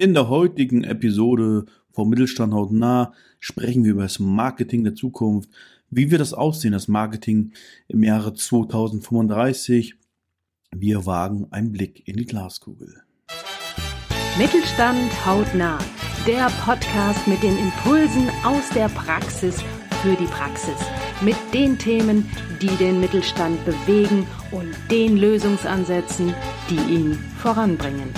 In 0.00 0.14
der 0.14 0.30
heutigen 0.30 0.82
Episode 0.82 1.66
vom 1.92 2.08
Mittelstand 2.08 2.54
hautnah 2.54 3.12
sprechen 3.38 3.84
wir 3.84 3.90
über 3.90 4.04
das 4.04 4.18
Marketing 4.18 4.82
der 4.82 4.94
Zukunft. 4.94 5.50
Wie 5.90 6.10
wird 6.10 6.22
das 6.22 6.32
aussehen, 6.32 6.72
das 6.72 6.88
Marketing 6.88 7.52
im 7.86 8.02
Jahre 8.02 8.32
2035? 8.32 9.96
Wir 10.74 11.04
wagen 11.04 11.48
einen 11.50 11.72
Blick 11.72 12.08
in 12.08 12.16
die 12.16 12.24
Glaskugel. 12.24 13.02
Mittelstand 14.38 15.10
hautnah, 15.26 15.78
der 16.26 16.48
Podcast 16.64 17.28
mit 17.28 17.42
den 17.42 17.58
Impulsen 17.58 18.30
aus 18.42 18.70
der 18.70 18.88
Praxis 18.88 19.62
für 20.00 20.14
die 20.14 20.28
Praxis, 20.28 20.80
mit 21.20 21.36
den 21.52 21.76
Themen, 21.76 22.26
die 22.62 22.74
den 22.78 23.00
Mittelstand 23.00 23.62
bewegen 23.66 24.26
und 24.50 24.74
den 24.90 25.18
Lösungsansätzen, 25.18 26.32
die 26.70 26.94
ihn 26.94 27.18
voranbringen. 27.36 28.08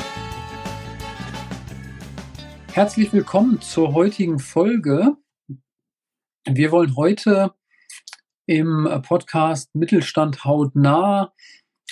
Herzlich 2.72 3.12
willkommen 3.12 3.60
zur 3.60 3.92
heutigen 3.92 4.38
Folge. 4.38 5.18
Wir 6.48 6.72
wollen 6.72 6.96
heute 6.96 7.52
im 8.46 8.88
Podcast 9.06 9.74
Mittelstand 9.74 10.46
hautnah 10.46 11.34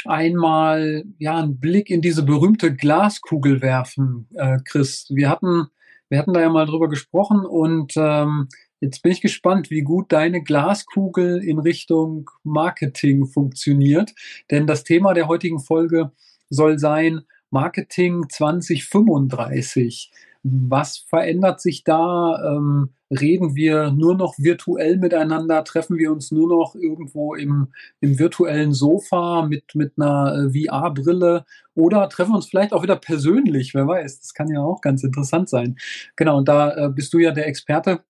einmal 0.07 1.05
ja 1.19 1.37
einen 1.37 1.61
Blick 1.61 1.91
in 1.91 2.01
diese 2.01 2.23
berühmte 2.23 2.75
Glaskugel 2.75 3.61
werfen, 3.61 4.27
äh, 4.37 4.57
Chris. 4.65 5.07
Wir 5.11 5.29
hatten 5.29 5.69
wir 6.09 6.19
hatten 6.19 6.33
da 6.33 6.41
ja 6.41 6.49
mal 6.49 6.65
drüber 6.65 6.89
gesprochen 6.89 7.45
und 7.45 7.93
ähm, 7.97 8.49
jetzt 8.81 9.03
bin 9.03 9.13
ich 9.13 9.21
gespannt, 9.21 9.71
wie 9.71 9.83
gut 9.83 10.11
deine 10.13 10.43
Glaskugel 10.43 11.45
in 11.45 11.59
Richtung 11.59 12.31
Marketing 12.43 13.27
funktioniert, 13.27 14.15
denn 14.51 14.67
das 14.67 14.83
Thema 14.85 15.13
der 15.13 15.29
heutigen 15.29 15.61
Folge 15.61 16.11
soll 16.49 16.79
sein 16.79 17.21
Marketing 17.51 18.31
2035. 18.31 20.11
Was 20.43 20.97
verändert 20.97 21.61
sich 21.61 21.85
da? 21.85 22.41
Ähm, 22.43 22.95
reden 23.11 23.55
wir 23.55 23.91
nur 23.91 24.15
noch 24.15 24.39
virtuell 24.39 24.97
miteinander? 24.97 25.65
Treffen 25.65 25.99
wir 25.99 26.11
uns 26.11 26.31
nur 26.31 26.49
noch 26.49 26.75
irgendwo 26.75 27.35
im, 27.35 27.69
im 28.01 28.19
virtuellen 28.19 28.73
Sofa 28.73 29.47
mit, 29.47 29.75
mit 29.75 29.93
einer 29.99 30.49
äh, 30.55 30.67
VR-Brille? 30.67 31.45
Oder 31.75 32.09
treffen 32.09 32.33
wir 32.33 32.37
uns 32.37 32.47
vielleicht 32.47 32.73
auch 32.73 32.83
wieder 32.83 32.97
persönlich? 32.97 33.75
Wer 33.75 33.87
weiß, 33.87 34.21
das 34.21 34.33
kann 34.33 34.49
ja 34.49 34.61
auch 34.61 34.81
ganz 34.81 35.05
interessant 35.05 35.51
sein. 35.51 35.77
Genau, 36.17 36.39
und 36.39 36.49
da 36.49 36.87
äh, 36.87 36.89
bist 36.89 37.13
du 37.13 37.19
ja 37.19 37.33
der 37.33 37.47
Experte 37.47 38.01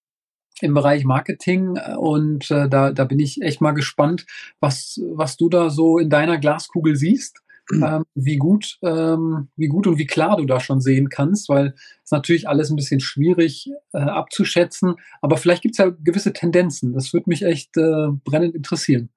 im 0.60 0.74
Bereich 0.74 1.04
Marketing 1.04 1.76
äh, 1.76 1.96
und 1.96 2.50
äh, 2.50 2.68
da, 2.68 2.92
da 2.92 3.04
bin 3.04 3.18
ich 3.18 3.42
echt 3.42 3.60
mal 3.60 3.72
gespannt, 3.72 4.26
was, 4.60 5.00
was 5.14 5.36
du 5.36 5.48
da 5.48 5.70
so 5.70 5.98
in 5.98 6.10
deiner 6.10 6.38
Glaskugel 6.38 6.94
siehst 6.94 7.42
ähm, 7.82 8.04
wie 8.14 8.36
gut, 8.36 8.78
ähm, 8.82 9.48
wie 9.56 9.68
gut 9.68 9.86
und 9.86 9.98
wie 9.98 10.06
klar 10.06 10.36
du 10.36 10.44
da 10.44 10.60
schon 10.60 10.80
sehen 10.80 11.08
kannst, 11.08 11.48
weil 11.48 11.74
es 12.04 12.10
natürlich 12.10 12.48
alles 12.48 12.70
ein 12.70 12.76
bisschen 12.76 13.00
schwierig 13.00 13.70
äh, 13.92 13.98
abzuschätzen, 13.98 14.94
aber 15.20 15.36
vielleicht 15.36 15.62
gibt 15.62 15.74
es 15.74 15.78
ja 15.78 15.90
gewisse 15.90 16.32
Tendenzen. 16.32 16.92
Das 16.92 17.12
würde 17.12 17.30
mich 17.30 17.42
echt 17.42 17.76
äh, 17.76 18.08
brennend 18.24 18.54
interessieren. 18.54 19.10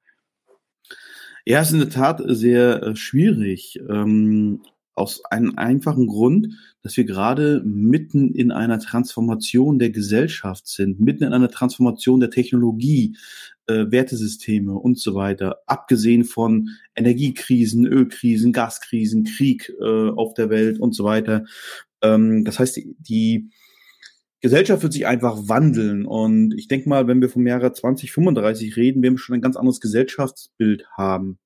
Ja, 1.46 1.60
es 1.60 1.68
ist 1.68 1.74
in 1.74 1.80
der 1.80 1.90
Tat 1.90 2.22
sehr 2.26 2.84
äh, 2.84 2.96
schwierig. 2.96 3.80
Ähm, 3.90 4.62
aus 4.96 5.24
einem 5.26 5.58
einfachen 5.58 6.08
Grund, 6.08 6.50
dass 6.82 6.96
wir 6.98 7.06
gerade 7.06 7.62
mitten 7.66 8.34
in 8.34 8.52
einer 8.52 8.80
Transformation 8.80 9.80
der 9.80 9.90
Gesellschaft 9.90 10.68
sind, 10.68 11.00
mitten 11.00 11.24
in 11.24 11.34
einer 11.34 11.50
Transformation 11.50 12.20
der 12.20 12.30
Technologie 12.30 13.18
äh, 13.68 13.86
Wertesysteme 13.90 14.74
und 14.74 15.00
so 15.00 15.16
weiter, 15.16 15.58
abgesehen 15.68 16.26
von 16.26 16.70
Energiekrisen, 16.96 17.86
Ölkrisen, 17.88 18.54
Gaskrisen, 18.54 19.24
Krieg 19.24 19.74
äh, 19.80 20.10
auf 20.10 20.34
der 20.34 20.50
Welt 20.50 20.80
und 20.80 20.94
so 20.94 21.04
weiter. 21.04 21.46
Ähm, 22.02 22.44
das 22.44 22.60
heißt, 22.60 22.80
die, 23.00 23.50
Gesellschaft 24.44 24.84
wird 24.84 24.92
sich 24.92 25.08
einfach 25.08 25.48
wandeln 25.48 26.06
und 26.06 26.54
ich 26.58 26.68
denke 26.68 26.90
mal, 26.90 27.08
wenn 27.08 27.22
wir 27.22 27.30
vom 27.30 27.48
Jahre 27.48 27.72
2035 27.72 28.76
reden, 28.76 29.02
werden 29.02 29.14
wir 29.14 29.20
schon 29.20 29.36
ein 29.36 29.42
ganz 29.42 29.56
anderes 29.56 29.80
Gesellschaftsbild 29.80 30.86
haben. 30.98 31.40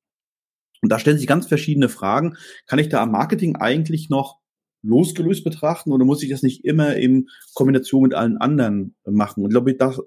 Und 0.81 0.91
da 0.91 0.99
stellen 0.99 1.17
sich 1.17 1.27
ganz 1.27 1.47
verschiedene 1.47 1.89
Fragen. 1.89 2.35
Kann 2.65 2.79
ich 2.79 2.89
da 2.89 3.01
am 3.01 3.11
Marketing 3.11 3.55
eigentlich 3.55 4.09
noch 4.09 4.37
losgelöst 4.83 5.43
betrachten 5.43 5.91
oder 5.91 6.05
muss 6.05 6.23
ich 6.23 6.29
das 6.29 6.43
nicht 6.43 6.63
immer 6.63 6.95
in 6.95 7.27
Kombination 7.53 8.03
mit 8.03 8.13
allen 8.13 8.37
anderen 8.37 8.95
machen? 9.05 9.43
Und 9.43 9.49
ich 9.49 9.53
glaube, 9.53 9.75
das 9.75 9.99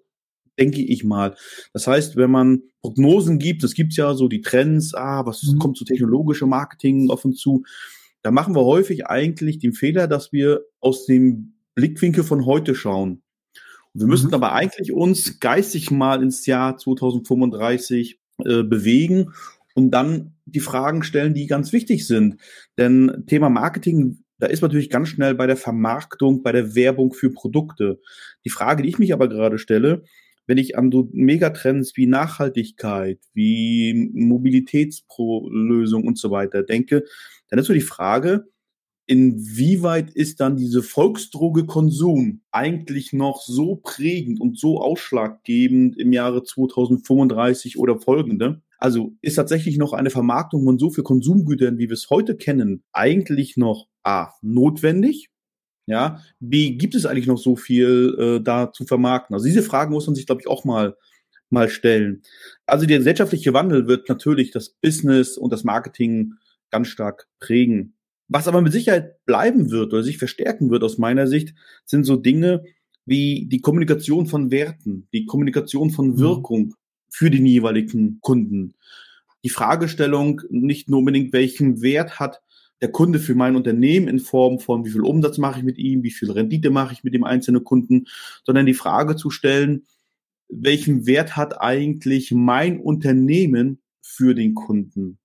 denke 0.59 0.83
ich 0.83 1.05
mal. 1.05 1.35
Das 1.73 1.87
heißt, 1.87 2.17
wenn 2.17 2.31
man 2.31 2.63
Prognosen 2.83 3.39
gibt, 3.39 3.65
es 3.65 3.75
gibt 3.75 3.95
ja 3.95 4.15
so 4.15 4.29
die 4.29 4.43
Trends, 4.43 4.95
ah, 4.95 5.25
was 5.27 5.43
mhm. 5.43 5.59
kommt 5.59 5.77
zu 5.77 5.85
technologischem 5.85 6.49
Marketing 6.49 7.11
auf 7.11 7.25
uns 7.25 7.39
zu, 7.39 7.65
da 8.23 8.31
machen 8.31 8.55
wir 8.55 8.65
häufig 8.65 9.07
eigentlich 9.07 9.59
den 9.59 9.73
Fehler, 9.73 10.07
dass 10.07 10.33
wir 10.33 10.61
aus 10.81 11.07
dem 11.07 11.55
Blickwinkel 11.75 12.25
von 12.25 12.45
heute 12.45 12.75
schauen. 12.75 13.23
Und 13.93 14.01
wir 14.03 14.07
müssten 14.07 14.29
mhm. 14.29 14.35
aber 14.35 14.53
eigentlich 14.53 14.93
uns 14.93 15.41
geistig 15.41 15.91
mal 15.91 16.23
ins 16.23 16.47
Jahr 16.47 16.77
2035 16.77 18.21
äh, 18.45 18.63
bewegen 18.63 19.33
und 19.75 19.91
dann 19.91 20.35
die 20.45 20.61
Fragen 20.61 21.03
stellen, 21.03 21.35
die 21.35 21.47
ganz 21.47 21.73
wichtig 21.73 22.07
sind. 22.07 22.37
Denn 22.79 23.25
Thema 23.27 23.51
Marketing, 23.51 24.25
da 24.39 24.47
ist 24.47 24.63
man 24.63 24.71
natürlich 24.71 24.91
ganz 24.91 25.09
schnell 25.09 25.35
bei 25.35 25.47
der 25.47 25.57
Vermarktung, 25.57 26.43
bei 26.43 26.53
der 26.53 26.75
Werbung 26.75 27.13
für 27.13 27.31
Produkte. 27.31 28.01
Die 28.45 28.51
Frage, 28.51 28.83
die 28.83 28.89
ich 28.89 28.99
mich 28.99 29.13
aber 29.13 29.29
gerade 29.29 29.59
stelle, 29.59 30.03
wenn 30.47 30.59
ich 30.59 30.77
an 30.77 30.91
so 30.91 31.09
Megatrends 31.13 31.97
wie 31.97 32.07
Nachhaltigkeit, 32.07 33.21
wie 33.35 34.11
Mobilitätslösung 34.13 36.05
und 36.05 36.19
so 36.19 36.31
weiter 36.31 36.63
denke, 36.63 37.05
dann 37.49 37.59
ist 37.59 37.67
so 37.67 37.73
die 37.73 37.81
Frage, 37.81 38.49
inwieweit 39.07 40.11
ist 40.11 40.41
dann 40.41 40.57
diese 40.57 40.83
Volksdroge 40.83 41.67
Konsum 41.67 42.43
eigentlich 42.51 43.13
noch 43.13 43.43
so 43.43 43.77
prägend 43.77 44.41
und 44.41 44.59
so 44.59 44.81
ausschlaggebend 44.81 45.97
im 45.99 46.13
Jahre 46.13 46.43
2035 46.43 47.79
oder 47.79 48.01
folgende? 48.01 48.63
Also 48.81 49.15
ist 49.21 49.35
tatsächlich 49.35 49.77
noch 49.77 49.93
eine 49.93 50.11
Vermarktung 50.11 50.65
von 50.65 50.79
so 50.79 50.91
viel 50.91 51.05
Konsumgütern, 51.05 51.79
wie 51.79 51.89
wir 51.89 51.95
es 51.95 52.09
heute 52.09 52.37
kennen, 52.37 52.83
eigentlich 52.93 53.57
noch 53.57 53.87
A, 54.03 54.31
notwendig? 54.41 55.29
Ja, 55.87 56.21
wie 56.39 56.79
gibt 56.79 56.95
es 56.95 57.05
eigentlich 57.05 57.27
noch 57.27 57.39
so 57.39 57.57
viel 57.57 58.17
äh, 58.19 58.43
da 58.43 58.73
zu 58.73 58.85
vermarkten? 58.87 59.35
Also 59.35 59.47
diese 59.47 59.63
Fragen 59.63 59.93
muss 59.93 60.07
man 60.07 60.15
sich, 60.15 60.27
glaube 60.27 60.41
ich, 60.41 60.49
auch 60.49 60.65
mal 60.65 60.97
mal 61.51 61.69
stellen. 61.69 62.23
Also 62.65 62.87
der 62.87 62.99
gesellschaftliche 62.99 63.53
Wandel 63.53 63.89
wird 63.89 64.09
natürlich 64.09 64.53
das 64.53 64.71
Business 64.71 65.37
und 65.37 65.53
das 65.53 65.65
Marketing 65.65 66.35
ganz 66.71 66.89
stark 66.89 67.27
prägen. 67.41 67.97
Was 68.29 68.47
aber 68.47 68.63
mit 68.63 68.73
Sicherheit 68.73 69.25
bleiben 69.27 69.71
wird 69.71 69.93
oder 69.93 70.05
sich 70.05 70.19
verstärken 70.19 70.71
wird 70.71 70.85
aus 70.85 70.99
meiner 70.99 71.27
Sicht, 71.27 71.55
sind 71.85 72.05
so 72.05 72.17
Dinge 72.17 72.63
wie 73.05 73.47
die 73.49 73.61
Kommunikation 73.61 74.27
von 74.27 74.53
Werten, 74.53 75.09
die 75.13 75.27
Kommunikation 75.27 75.91
von 75.91 76.11
mhm. 76.11 76.19
Wirkung 76.19 76.75
für 77.11 77.31
den 77.31 77.45
jeweiligen 77.45 78.21
Kunden. 78.21 78.75
Die 79.45 79.51
Fragestellung 79.51 80.43
nicht 80.49 80.89
nur 80.89 81.01
unbedingt, 81.01 81.33
welchen 81.33 81.83
Wert 81.83 82.19
hat 82.19 82.41
der 82.81 82.91
Kunde 82.91 83.19
für 83.19 83.35
mein 83.35 83.57
Unternehmen 83.57 84.09
in 84.09 84.21
Form 84.21 84.59
von, 84.59 84.85
wie 84.85 84.91
viel 84.91 85.03
Umsatz 85.03 85.39
mache 85.39 85.59
ich 85.59 85.65
mit 85.65 85.79
ihm, 85.79 86.03
wie 86.03 86.11
viel 86.11 86.31
Rendite 86.31 86.71
mache 86.71 86.95
ich 86.95 87.05
mit 87.05 87.15
dem 87.15 87.25
einzelnen 87.25 87.63
Kunden, 87.63 88.07
sondern 88.45 88.67
die 88.67 88.75
Frage 88.75 89.17
zu 89.17 89.31
stellen, 89.31 89.87
welchen 90.49 91.07
Wert 91.07 91.37
hat 91.37 91.61
eigentlich 91.61 92.33
mein 92.33 92.81
Unternehmen 92.81 93.81
für 94.01 94.35
den 94.35 94.55
Kunden? 94.55 95.03
Mhm. 95.03 95.19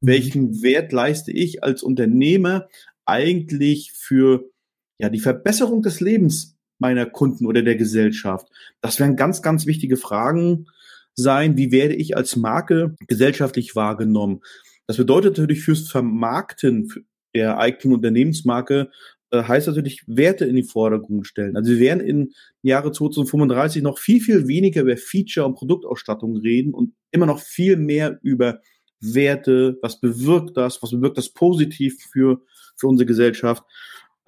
Welchen 0.00 0.62
Wert 0.62 0.92
leiste 0.92 1.32
ich 1.32 1.62
als 1.62 1.82
Unternehmer 1.82 2.68
eigentlich 3.04 3.92
für 3.92 4.50
ja, 4.98 5.08
die 5.08 5.20
Verbesserung 5.20 5.82
des 5.82 6.00
Lebens 6.00 6.56
meiner 6.78 7.06
Kunden 7.06 7.46
oder 7.46 7.62
der 7.62 7.76
Gesellschaft? 7.76 8.48
Das 8.80 9.00
wären 9.00 9.16
ganz, 9.16 9.42
ganz 9.42 9.66
wichtige 9.66 9.96
Fragen 9.96 10.66
sein. 11.16 11.56
Wie 11.56 11.72
werde 11.72 11.94
ich 11.94 12.16
als 12.16 12.36
Marke 12.36 12.94
gesellschaftlich 13.06 13.74
wahrgenommen? 13.74 14.40
Das 14.86 14.96
bedeutet 14.98 15.36
natürlich 15.36 15.62
fürs 15.62 15.88
Vermarkten 15.88 16.92
der 17.34 17.58
eigenen 17.58 17.96
Unternehmensmarke 17.96 18.90
äh, 19.30 19.42
heißt 19.42 19.66
natürlich 19.66 20.04
Werte 20.06 20.44
in 20.44 20.54
die 20.54 20.62
Vordergrund 20.62 21.26
stellen. 21.26 21.56
Also 21.56 21.72
wir 21.72 21.80
werden 21.80 22.00
im 22.00 22.32
Jahre 22.62 22.92
2035 22.92 23.82
noch 23.82 23.98
viel, 23.98 24.20
viel 24.20 24.46
weniger 24.46 24.82
über 24.82 24.96
Feature 24.96 25.46
und 25.46 25.54
Produktausstattung 25.54 26.36
reden 26.36 26.72
und 26.72 26.94
immer 27.10 27.26
noch 27.26 27.40
viel 27.40 27.76
mehr 27.76 28.18
über 28.22 28.60
Werte, 29.00 29.78
was 29.82 30.00
bewirkt 30.00 30.56
das, 30.56 30.80
was 30.82 30.92
bewirkt 30.92 31.18
das 31.18 31.28
positiv 31.28 31.98
für, 32.12 32.40
für 32.76 32.86
unsere 32.86 33.06
Gesellschaft. 33.06 33.64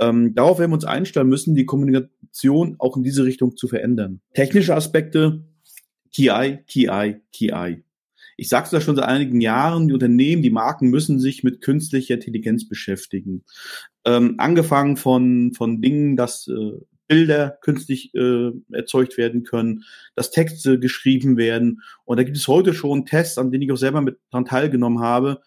Ähm, 0.00 0.34
darauf 0.34 0.58
werden 0.58 0.72
wir 0.72 0.76
uns 0.76 0.84
einstellen 0.84 1.28
müssen, 1.28 1.54
die 1.54 1.66
Kommunikation 1.66 2.76
auch 2.78 2.96
in 2.96 3.02
diese 3.02 3.24
Richtung 3.24 3.56
zu 3.56 3.68
verändern. 3.68 4.20
Technische 4.34 4.74
Aspekte, 4.74 5.44
TI, 6.12 6.58
TI, 6.66 7.20
TI 7.32 7.82
ich 8.40 8.48
sage 8.48 8.66
es 8.66 8.72
ja 8.72 8.80
schon 8.80 8.94
seit 8.94 9.04
einigen 9.04 9.40
Jahren, 9.40 9.88
die 9.88 9.94
Unternehmen, 9.94 10.42
die 10.42 10.50
Marken 10.50 10.90
müssen 10.90 11.18
sich 11.18 11.42
mit 11.42 11.60
künstlicher 11.60 12.14
Intelligenz 12.14 12.68
beschäftigen. 12.68 13.44
Ähm, 14.04 14.36
angefangen 14.38 14.96
von, 14.96 15.52
von 15.54 15.82
Dingen, 15.82 16.16
dass 16.16 16.46
äh, 16.46 16.72
Bilder 17.08 17.58
künstlich 17.62 18.14
äh, 18.14 18.52
erzeugt 18.70 19.18
werden 19.18 19.42
können, 19.42 19.82
dass 20.14 20.30
Texte 20.30 20.78
geschrieben 20.78 21.36
werden. 21.36 21.82
Und 22.04 22.18
da 22.18 22.22
gibt 22.22 22.36
es 22.36 22.46
heute 22.46 22.74
schon 22.74 23.06
Tests, 23.06 23.38
an 23.38 23.50
denen 23.50 23.62
ich 23.62 23.72
auch 23.72 23.76
selber 23.76 24.02
mit 24.02 24.18
dran 24.30 24.44
teilgenommen 24.44 25.00
habe, 25.00 25.40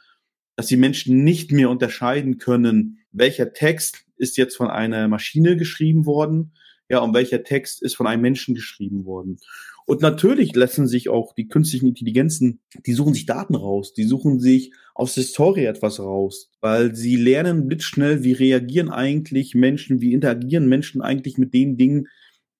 dass 0.58 0.68
die 0.68 0.78
Menschen 0.78 1.24
nicht 1.24 1.54
mehr 1.54 1.70
unterscheiden 1.70 2.40
können, 2.40 3.00
welcher 3.14 3.54
Text 3.54 4.06
ist 4.18 4.36
jetzt 4.36 4.58
von 4.58 4.70
einer 4.70 5.08
Maschine 5.08 5.56
geschrieben 5.56 6.06
worden, 6.06 6.52
ja, 6.90 7.00
und 7.00 7.14
welcher 7.14 7.44
Text 7.44 7.82
ist 7.82 7.96
von 7.96 8.06
einem 8.06 8.22
Menschen 8.22 8.54
geschrieben 8.54 9.06
worden. 9.06 9.38
Und 9.86 10.02
natürlich 10.02 10.56
lassen 10.56 10.88
sich 10.88 11.10
auch 11.10 11.34
die 11.34 11.48
künstlichen 11.48 11.88
Intelligenzen, 11.88 12.62
die 12.86 12.94
suchen 12.94 13.14
sich 13.14 13.26
Daten 13.26 13.56
raus, 13.56 13.94
die 13.94 14.04
suchen 14.04 14.40
sich 14.40 14.74
aus 14.96 15.16
der 15.16 15.24
Historie 15.24 15.66
etwas 15.66 16.00
raus, 16.00 16.52
weil 16.62 16.96
sie 16.96 17.16
lernen 17.16 17.68
blitzschnell, 17.68 18.24
wie 18.24 18.34
reagieren 18.34 18.90
eigentlich 18.90 19.56
Menschen, 19.56 20.02
wie 20.02 20.14
interagieren 20.14 20.68
Menschen 20.70 21.02
eigentlich 21.02 21.38
mit 21.38 21.54
den 21.54 21.78
Dingen, 21.78 22.08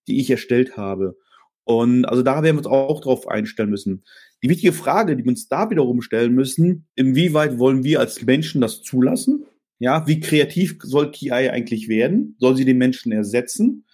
die 0.08 0.18
ich 0.20 0.30
erstellt 0.30 0.76
habe. 0.76 1.16
Und 1.64 2.04
also 2.06 2.22
da 2.22 2.42
werden 2.42 2.56
wir 2.56 2.58
uns 2.58 2.66
auch 2.66 3.00
drauf 3.00 3.28
einstellen 3.28 3.70
müssen. 3.70 4.02
Die 4.42 4.48
wichtige 4.48 4.72
Frage, 4.72 5.16
die 5.16 5.24
wir 5.24 5.30
uns 5.30 5.48
da 5.48 5.70
wiederum 5.70 6.02
stellen 6.02 6.34
müssen, 6.34 6.86
inwieweit 6.96 7.58
wollen 7.58 7.84
wir 7.84 8.00
als 8.00 8.22
Menschen 8.22 8.60
das 8.60 8.82
zulassen? 8.82 9.44
Ja, 9.78 10.06
wie 10.06 10.20
kreativ 10.20 10.78
soll 10.82 11.12
KI 11.12 11.30
eigentlich 11.30 11.88
werden? 11.88 12.36
Soll 12.38 12.56
sie 12.56 12.64
den 12.64 12.78
Menschen 12.78 13.12
ersetzen? 13.12 13.84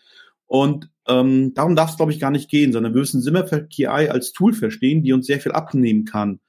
Und 0.47 0.91
ähm, 1.09 1.55
darum 1.55 1.75
darf 1.75 1.91
es, 1.91 1.97
glaube 1.97 2.13
ich, 2.13 2.21
gar 2.21 2.31
nicht 2.31 2.51
gehen, 2.51 2.73
sondern 2.73 2.95
wir 2.95 3.01
müssen 3.01 3.27
immer 3.27 3.43
KI 3.43 3.87
als 3.87 4.33
Tool 4.33 4.53
verstehen, 4.53 5.03
die 5.03 5.13
uns 5.13 5.27
sehr 5.27 5.41
viel 5.41 5.53
abnehmen 5.53 6.05
kann. 6.05 6.41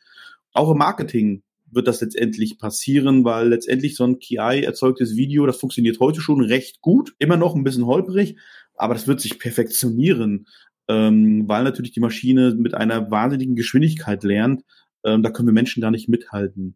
Auch 0.53 0.71
im 0.71 0.77
Marketing 0.77 1.43
wird 1.71 1.87
das 1.87 2.01
letztendlich 2.01 2.57
passieren, 2.57 3.23
weil 3.23 3.49
letztendlich 3.49 3.95
so 3.95 4.03
ein 4.03 4.19
KI 4.19 4.63
erzeugtes 4.63 5.15
Video, 5.15 5.45
das 5.45 5.59
funktioniert 5.59 5.99
heute 5.99 6.19
schon 6.21 6.41
recht 6.41 6.81
gut, 6.81 7.13
immer 7.19 7.37
noch 7.37 7.55
ein 7.55 7.63
bisschen 7.63 7.85
holprig, 7.85 8.37
aber 8.75 8.93
das 8.93 9.07
wird 9.07 9.21
sich 9.21 9.39
perfektionieren, 9.39 10.47
ähm, 10.87 11.47
weil 11.47 11.63
natürlich 11.63 11.91
die 11.91 11.99
Maschine 11.99 12.55
mit 12.55 12.73
einer 12.73 13.11
wahnsinnigen 13.11 13.55
Geschwindigkeit 13.55 14.23
lernt. 14.23 14.63
Ähm, 15.05 15.23
da 15.23 15.29
können 15.29 15.47
wir 15.47 15.53
Menschen 15.53 15.81
gar 15.81 15.91
nicht 15.91 16.09
mithalten. 16.09 16.75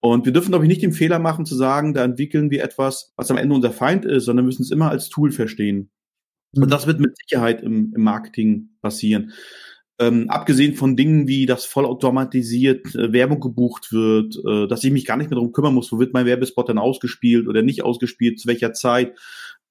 Und 0.00 0.26
wir 0.26 0.32
dürfen, 0.32 0.50
glaube 0.50 0.64
ich, 0.64 0.68
nicht 0.68 0.82
den 0.82 0.92
Fehler 0.92 1.18
machen 1.18 1.46
zu 1.46 1.56
sagen, 1.56 1.94
da 1.94 2.04
entwickeln 2.04 2.50
wir 2.50 2.62
etwas, 2.62 3.12
was 3.16 3.30
am 3.30 3.38
Ende 3.38 3.54
unser 3.54 3.72
Feind 3.72 4.04
ist, 4.04 4.26
sondern 4.26 4.44
müssen 4.44 4.62
es 4.62 4.70
immer 4.70 4.90
als 4.90 5.08
Tool 5.08 5.32
verstehen. 5.32 5.90
Und 6.56 6.70
das 6.70 6.86
wird 6.86 7.00
mit 7.00 7.16
Sicherheit 7.18 7.62
im, 7.62 7.92
im 7.94 8.02
Marketing 8.02 8.70
passieren. 8.80 9.32
Ähm, 9.98 10.28
abgesehen 10.28 10.74
von 10.74 10.94
Dingen 10.94 11.26
wie, 11.26 11.46
dass 11.46 11.64
vollautomatisiert 11.64 12.94
äh, 12.94 13.12
Werbung 13.12 13.40
gebucht 13.40 13.92
wird, 13.92 14.36
äh, 14.46 14.66
dass 14.68 14.84
ich 14.84 14.92
mich 14.92 15.06
gar 15.06 15.16
nicht 15.16 15.30
mehr 15.30 15.36
darum 15.36 15.52
kümmern 15.52 15.72
muss, 15.72 15.90
wo 15.90 15.98
wird 15.98 16.12
mein 16.12 16.26
Werbespot 16.26 16.68
dann 16.68 16.78
ausgespielt 16.78 17.48
oder 17.48 17.62
nicht 17.62 17.82
ausgespielt, 17.82 18.38
zu 18.38 18.46
welcher 18.46 18.74
Zeit. 18.74 19.16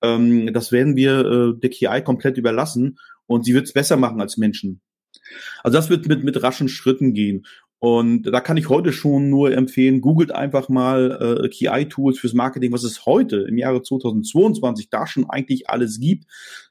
Ähm, 0.02 0.52
das 0.52 0.72
werden 0.72 0.96
wir 0.96 1.20
äh, 1.20 1.60
der 1.60 1.70
KI 1.70 2.02
komplett 2.04 2.38
überlassen 2.38 2.98
und 3.28 3.46
sie 3.46 3.54
wird 3.54 3.66
es 3.66 3.74
besser 3.74 3.98
machen 3.98 4.20
als 4.20 4.38
Menschen. 4.38 4.82
Also 5.64 5.78
das 5.78 5.90
wird 5.90 6.08
mit, 6.08 6.24
mit 6.24 6.42
raschen 6.42 6.70
Schritten 6.70 7.14
gehen. 7.14 7.46
Und 7.86 8.24
da 8.24 8.40
kann 8.42 8.58
ich 8.58 8.68
heute 8.68 8.92
schon 8.92 9.30
nur 9.30 9.52
empfehlen, 9.52 10.02
googelt 10.02 10.32
einfach 10.32 10.70
mal 10.70 11.44
äh, 11.44 11.50
KI-Tools 11.50 12.18
fürs 12.18 12.34
Marketing, 12.34 12.72
was 12.72 12.84
es 12.84 13.06
heute 13.06 13.46
im 13.48 13.60
Jahre 13.60 13.84
2022 13.84 14.90
da 14.90 15.06
schon 15.06 15.30
eigentlich 15.30 15.70
alles 15.70 16.00
gibt. 16.00 16.26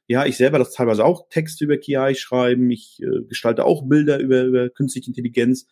Ja, 0.08 0.26
ich 0.26 0.36
selber 0.36 0.58
das 0.58 0.72
teilweise 0.72 1.04
auch 1.04 1.28
Texte 1.28 1.66
über 1.66 1.76
KI 1.76 2.16
schreiben, 2.16 2.68
ich 2.68 3.00
äh, 3.00 3.22
gestalte 3.28 3.64
auch 3.64 3.86
Bilder 3.86 4.18
über, 4.18 4.42
über 4.42 4.70
künstliche 4.70 5.06
Intelligenz. 5.06 5.68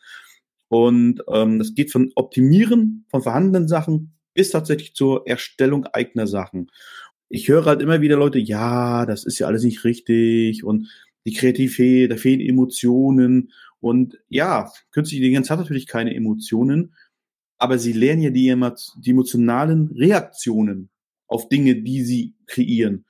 Und 0.69 1.25
ähm, 1.27 1.59
das 1.59 1.75
geht 1.75 1.91
von 1.91 2.13
Optimieren 2.15 3.05
von 3.11 3.23
vorhandenen 3.23 3.67
Sachen 3.67 4.15
bis 4.35 4.51
tatsächlich 4.51 4.95
zur 4.95 5.27
Erstellung 5.27 5.87
eigener 5.87 6.29
Sachen. 6.29 6.71
Ich 7.29 7.49
höre 7.49 7.65
halt 7.65 7.83
immer 7.83 8.01
wieder 8.01 8.17
Leute, 8.17 8.39
ja, 8.39 9.07
das 9.07 9.25
ist 9.25 9.41
ja 9.41 9.49
alles 9.49 9.65
nicht 9.65 9.83
richtig 9.83 10.63
und 10.63 10.87
die 11.27 11.33
Kreativität, 11.33 12.13
da 12.13 12.17
fehlen 12.17 12.41
Emotionen 12.41 13.51
und 13.83 14.17
ja, 14.29 14.71
künstliche 14.93 15.23
Intelligenz 15.23 15.51
hat 15.51 15.59
natürlich 15.59 15.89
keine 15.89 16.15
Emotionen, 16.15 16.95
aber 17.59 17.79
sie 17.79 17.93
lernen 17.93 18.23
ja 18.23 18.31
die, 18.31 18.55
die 19.05 19.11
emotionalen 19.11 19.89
Reaktionen 19.89 20.89
auf 21.27 21.49
Dinge, 21.49 21.83
die 21.83 22.03
sie 22.03 22.37
kreieren. 22.47 23.05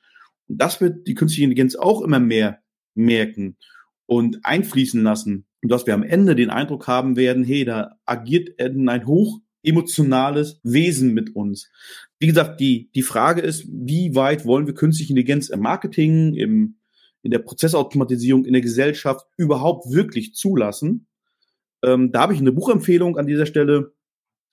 Und 0.49 0.63
das 0.63 0.81
wird 0.81 1.07
die 1.07 1.15
künstliche 1.15 1.45
Intelligenz 1.45 1.77
auch 1.77 2.01
immer 2.01 2.21
mehr 2.21 2.63
merken 2.95 3.59
und 4.07 4.45
einfließen 4.45 5.03
lassen. 5.03 5.45
Und 5.63 5.71
dass 5.71 5.87
wir 5.87 5.93
am 5.93 6.03
Ende 6.03 6.35
den 6.35 6.49
Eindruck 6.49 6.87
haben 6.87 7.17
werden, 7.17 7.45
hey, 7.45 7.67
da 7.67 7.99
agiert 8.07 8.59
ein 8.59 9.07
hoch 9.07 9.41
emotionales 9.63 10.59
Wesen 10.63 11.13
mit 11.13 11.37
uns. 11.37 11.71
Wie 12.19 12.27
gesagt, 12.27 12.61
die, 12.61 12.91
die 12.95 13.03
Frage 13.03 13.43
ist, 13.43 13.67
wie 13.69 14.15
weit 14.15 14.47
wollen 14.47 14.67
wir 14.67 14.75
künstliche 14.75 15.13
Intelligenz 15.13 15.51
im 15.51 15.61
Marketing, 15.61 16.35
im 16.35 16.77
in 17.23 17.31
der 17.31 17.39
Prozessautomatisierung 17.39 18.45
in 18.45 18.53
der 18.53 18.63
Gesellschaft 18.63 19.27
überhaupt 19.37 19.91
wirklich 19.91 20.35
zulassen. 20.35 21.07
Ähm, 21.83 22.13
da 22.13 22.23
habe 22.23 22.35
ich 22.35 22.41
eine 22.41 22.53
Buchempfehlung 22.53 23.17
an 23.17 23.27
dieser 23.27 23.47
Stelle. 23.47 23.93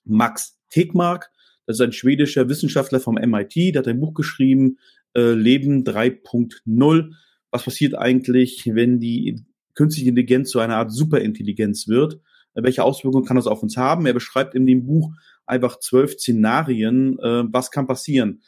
Max 0.04 0.58
Tegmark, 0.70 1.30
das 1.66 1.76
ist 1.76 1.82
ein 1.82 1.92
schwedischer 1.92 2.48
Wissenschaftler 2.48 3.00
vom 3.00 3.16
MIT, 3.16 3.74
der 3.74 3.80
hat 3.80 3.88
ein 3.88 4.00
Buch 4.00 4.14
geschrieben, 4.14 4.78
äh, 5.14 5.32
Leben 5.32 5.84
3.0. 5.84 7.12
Was 7.50 7.64
passiert 7.64 7.94
eigentlich, 7.96 8.70
wenn 8.72 8.98
die 8.98 9.44
künstliche 9.74 10.08
Intelligenz 10.08 10.50
zu 10.50 10.60
einer 10.60 10.76
Art 10.76 10.92
Superintelligenz 10.92 11.86
wird? 11.86 12.14
Äh, 12.54 12.62
welche 12.62 12.84
Auswirkungen 12.84 13.26
kann 13.26 13.36
das 13.36 13.46
auf 13.46 13.62
uns 13.62 13.76
haben? 13.76 14.06
Er 14.06 14.14
beschreibt 14.14 14.54
in 14.54 14.66
dem 14.66 14.86
Buch 14.86 15.12
einfach 15.44 15.80
zwölf 15.80 16.14
Szenarien, 16.14 17.18
äh, 17.18 17.44
was 17.52 17.70
kann 17.70 17.86
passieren 17.86 18.42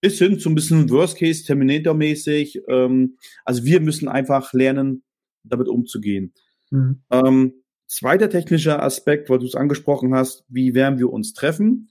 bis 0.00 0.18
hin 0.18 0.38
zu 0.38 0.50
ein 0.50 0.54
bisschen 0.54 0.90
Worst 0.90 1.18
Case 1.18 1.44
Terminator-mäßig. 1.44 2.62
Ähm, 2.68 3.16
also 3.44 3.64
wir 3.64 3.80
müssen 3.80 4.08
einfach 4.08 4.52
lernen, 4.52 5.02
damit 5.42 5.68
umzugehen. 5.68 6.34
Mhm. 6.70 7.02
Ähm, 7.10 7.54
zweiter 7.86 8.28
technischer 8.28 8.82
Aspekt, 8.82 9.30
weil 9.30 9.38
du 9.38 9.46
es 9.46 9.54
angesprochen 9.54 10.14
hast, 10.14 10.44
wie 10.48 10.74
werden 10.74 10.98
wir 10.98 11.10
uns 11.10 11.32
treffen? 11.32 11.90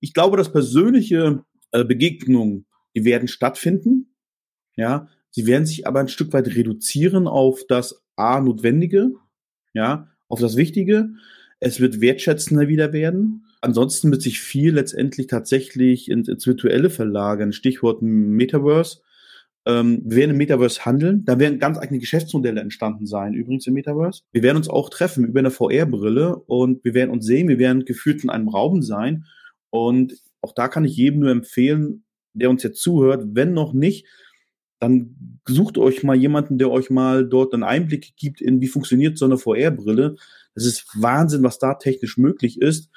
Ich 0.00 0.14
glaube, 0.14 0.36
dass 0.36 0.52
persönliche 0.52 1.44
äh, 1.72 1.84
Begegnungen, 1.84 2.66
die 2.94 3.04
werden 3.04 3.28
stattfinden. 3.28 4.14
Ja, 4.76 5.08
sie 5.30 5.46
werden 5.46 5.66
sich 5.66 5.86
aber 5.86 6.00
ein 6.00 6.08
Stück 6.08 6.32
weit 6.32 6.48
reduzieren 6.48 7.26
auf 7.26 7.62
das 7.68 8.02
A 8.16 8.40
notwendige, 8.40 9.10
ja, 9.74 10.08
auf 10.28 10.40
das 10.40 10.56
Wichtige. 10.56 11.10
Es 11.58 11.80
wird 11.80 12.00
wertschätzender 12.00 12.68
wieder 12.68 12.92
werden. 12.92 13.46
Ansonsten 13.60 14.10
wird 14.10 14.22
sich 14.22 14.40
viel 14.40 14.74
letztendlich 14.74 15.26
tatsächlich 15.26 16.10
ins, 16.10 16.28
ins 16.28 16.46
Virtuelle 16.46 16.90
verlagern. 16.90 17.52
Stichwort 17.52 18.00
Metaverse. 18.00 19.00
Ähm, 19.66 20.00
wir 20.04 20.16
werden 20.16 20.30
im 20.30 20.38
Metaverse 20.38 20.84
handeln. 20.86 21.24
Da 21.24 21.38
werden 21.38 21.58
ganz 21.58 21.78
eigene 21.78 21.98
Geschäftsmodelle 21.98 22.60
entstanden 22.60 23.06
sein, 23.06 23.34
übrigens 23.34 23.66
im 23.66 23.74
Metaverse. 23.74 24.22
Wir 24.32 24.42
werden 24.42 24.56
uns 24.56 24.68
auch 24.68 24.88
treffen 24.88 25.26
über 25.26 25.40
eine 25.40 25.50
VR-Brille 25.50 26.36
und 26.36 26.82
wir 26.84 26.94
werden 26.94 27.10
uns 27.10 27.26
sehen. 27.26 27.48
Wir 27.48 27.58
werden 27.58 27.84
gefühlt 27.84 28.24
in 28.24 28.30
einem 28.30 28.48
Raum 28.48 28.82
sein. 28.82 29.26
Und 29.68 30.14
auch 30.40 30.54
da 30.54 30.68
kann 30.68 30.86
ich 30.86 30.96
jedem 30.96 31.20
nur 31.20 31.30
empfehlen, 31.30 32.04
der 32.32 32.48
uns 32.48 32.62
jetzt 32.62 32.80
zuhört, 32.80 33.24
wenn 33.32 33.52
noch 33.52 33.72
nicht, 33.74 34.06
dann 34.78 35.40
sucht 35.46 35.76
euch 35.76 36.02
mal 36.02 36.16
jemanden, 36.16 36.56
der 36.56 36.70
euch 36.70 36.88
mal 36.88 37.28
dort 37.28 37.52
einen 37.52 37.64
Einblick 37.64 38.16
gibt 38.16 38.40
in, 38.40 38.62
wie 38.62 38.68
funktioniert 38.68 39.18
so 39.18 39.26
eine 39.26 39.36
VR-Brille. 39.36 40.16
Das 40.54 40.64
ist 40.64 40.86
Wahnsinn, 40.94 41.42
was 41.42 41.58
da 41.58 41.74
technisch 41.74 42.16
möglich 42.16 42.60
ist. 42.60 42.88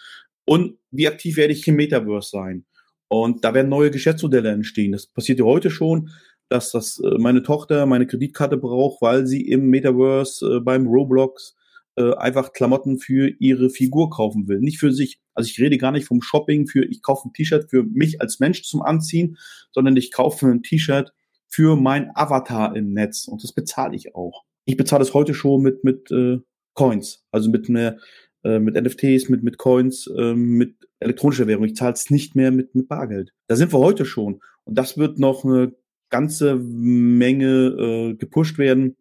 Und 0.46 0.78
wie 0.92 1.08
aktiv 1.08 1.38
werde 1.38 1.54
ich 1.54 1.68
im 1.68 1.76
Metaverse 1.76 2.30
sein? 2.30 2.66
Und 3.08 3.44
da 3.44 3.54
werden 3.54 3.70
neue 3.70 3.92
Geschäftsmodelle 3.92 4.50
entstehen. 4.50 4.92
Das 4.92 5.08
passiert 5.08 5.40
ja 5.40 5.46
heute 5.46 5.70
schon, 5.70 6.10
dass 6.50 6.72
das 6.72 7.00
äh, 7.00 7.18
meine 7.18 7.44
Tochter 7.44 7.86
meine 7.86 8.08
Kreditkarte 8.08 8.58
braucht, 8.58 9.02
weil 9.02 9.26
sie 9.26 9.42
im 9.42 9.70
Metaverse 9.70 10.58
äh, 10.58 10.60
beim 10.60 10.88
Roblox 10.88 11.56
äh, 11.96 12.14
einfach 12.16 12.54
Klamotten 12.54 13.00
für 13.00 13.30
ihre 13.40 13.70
Figur 13.70 14.10
kaufen 14.10 14.48
will, 14.48 14.60
nicht 14.60 14.80
für 14.80 14.92
sich. 14.92 15.20
Also 15.34 15.50
ich 15.50 15.60
rede 15.60 15.78
gar 15.78 15.92
nicht 15.92 16.08
vom 16.08 16.22
Shopping 16.22 16.68
für 16.68 16.84
ich 16.86 17.02
kaufe 17.02 17.28
ein 17.28 17.34
T-Shirt 17.34 17.70
für 17.70 17.84
mich 17.84 18.22
als 18.22 18.40
Mensch 18.40 18.64
zum 18.64 18.82
Anziehen, 18.82 19.38
sondern 19.72 19.96
ich 19.96 20.12
kaufe 20.12 20.48
ein 20.48 20.64
T-Shirt 20.64 21.14
für 21.48 21.76
mein 21.76 22.10
Avatar 22.16 22.76
im 22.76 22.94
Netz 22.94 23.28
und 23.28 23.44
das 23.44 23.54
bezahle 23.54 23.96
ich 23.96 24.16
auch. 24.16 24.44
Ich 24.66 24.78
bezahle 24.78 25.04
es 25.04 25.14
heute 25.14 25.34
schon 25.34 25.62
mit 25.62 25.84
mit 25.84 26.10
äh, 26.12 26.40
Coins, 26.74 27.24
also 27.32 27.50
mit 27.52 27.70
einer 27.70 27.98
äh, 28.44 28.60
mit 28.60 28.76
NFTs, 28.76 29.30
mit, 29.30 29.44
mit 29.44 29.58
Coins, 29.58 30.08
äh, 30.08 30.34
mit 30.34 30.88
elektronischer 31.00 31.48
Währung. 31.48 31.66
Ich 31.66 31.76
zahle 31.76 31.94
es 31.94 32.10
nicht 32.10 32.36
mehr 32.36 32.52
mit, 32.52 32.76
mit 32.76 32.88
Bargeld. 32.88 33.34
Da 33.48 33.56
sind 33.56 33.74
wir 33.74 33.80
heute 33.80 34.06
schon. 34.06 34.42
Und 34.64 34.78
das 34.78 34.98
wird 34.98 35.20
noch 35.20 35.44
eine 35.44 35.74
ganze 36.10 36.56
Menge 36.56 37.48
äh, 37.48 38.14
gepusht 38.16 38.58
werden. 38.58 38.96